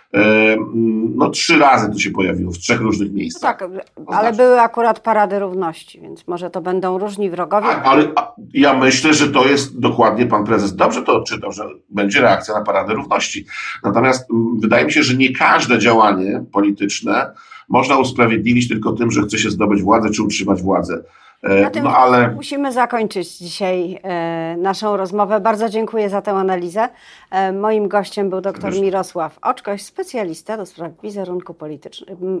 no 1.15 1.29
trzy 1.29 1.59
razy 1.59 1.91
to 1.91 1.99
się 1.99 2.11
pojawiło 2.11 2.51
w 2.51 2.57
trzech 2.57 2.81
różnych 2.81 3.13
miejscach. 3.13 3.59
Tak, 3.59 3.69
ale 4.07 4.33
były 4.33 4.61
akurat 4.61 4.99
parady 4.99 5.39
równości, 5.39 6.01
więc 6.01 6.27
może 6.27 6.49
to 6.49 6.61
będą 6.61 6.97
różni 6.97 7.29
wrogowie. 7.29 7.67
Tak, 7.67 7.85
ale 7.85 8.07
ja 8.53 8.73
myślę, 8.73 9.13
że 9.13 9.27
to 9.27 9.47
jest 9.47 9.79
dokładnie 9.79 10.25
pan 10.25 10.45
prezes 10.45 10.75
dobrze 10.75 11.01
to 11.01 11.15
odczytał, 11.15 11.51
że 11.51 11.63
będzie 11.89 12.21
reakcja 12.21 12.53
na 12.53 12.61
paradę 12.61 12.93
równości. 12.93 13.45
Natomiast 13.83 14.27
wydaje 14.59 14.85
mi 14.85 14.91
się, 14.91 15.03
że 15.03 15.17
nie 15.17 15.33
każde 15.33 15.79
działanie 15.79 16.43
polityczne 16.51 17.31
można 17.69 17.97
usprawiedliwić 17.97 18.67
tylko 18.67 18.91
tym, 18.91 19.11
że 19.11 19.21
chce 19.21 19.37
się 19.37 19.49
zdobyć 19.49 19.81
władzę 19.81 20.09
czy 20.09 20.23
utrzymać 20.23 20.61
władzę. 20.61 21.03
E, 21.43 21.61
na 21.61 21.69
tym 21.69 21.83
no, 21.83 21.97
ale... 21.97 22.31
musimy 22.31 22.71
zakończyć 22.71 23.37
dzisiaj 23.37 23.99
e, 24.03 24.55
naszą 24.57 24.97
rozmowę. 24.97 25.39
Bardzo 25.39 25.69
dziękuję 25.69 26.09
za 26.09 26.21
tę 26.21 26.31
analizę. 26.31 26.89
E, 27.31 27.51
moim 27.53 27.87
gościem 27.87 28.29
był 28.29 28.41
dr 28.41 28.73
Mirosław 28.73 29.39
Oczkoś, 29.41 29.81
specjalista 29.81 30.57
do 30.57 30.65
spraw 30.65 30.91
wizerunku, 31.03 31.55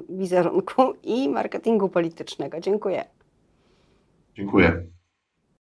wizerunku 0.09 0.93
i 1.03 1.29
marketingu 1.29 1.89
politycznego. 1.89 2.59
Dziękuję. 2.59 3.05
Dziękuję. 4.35 4.83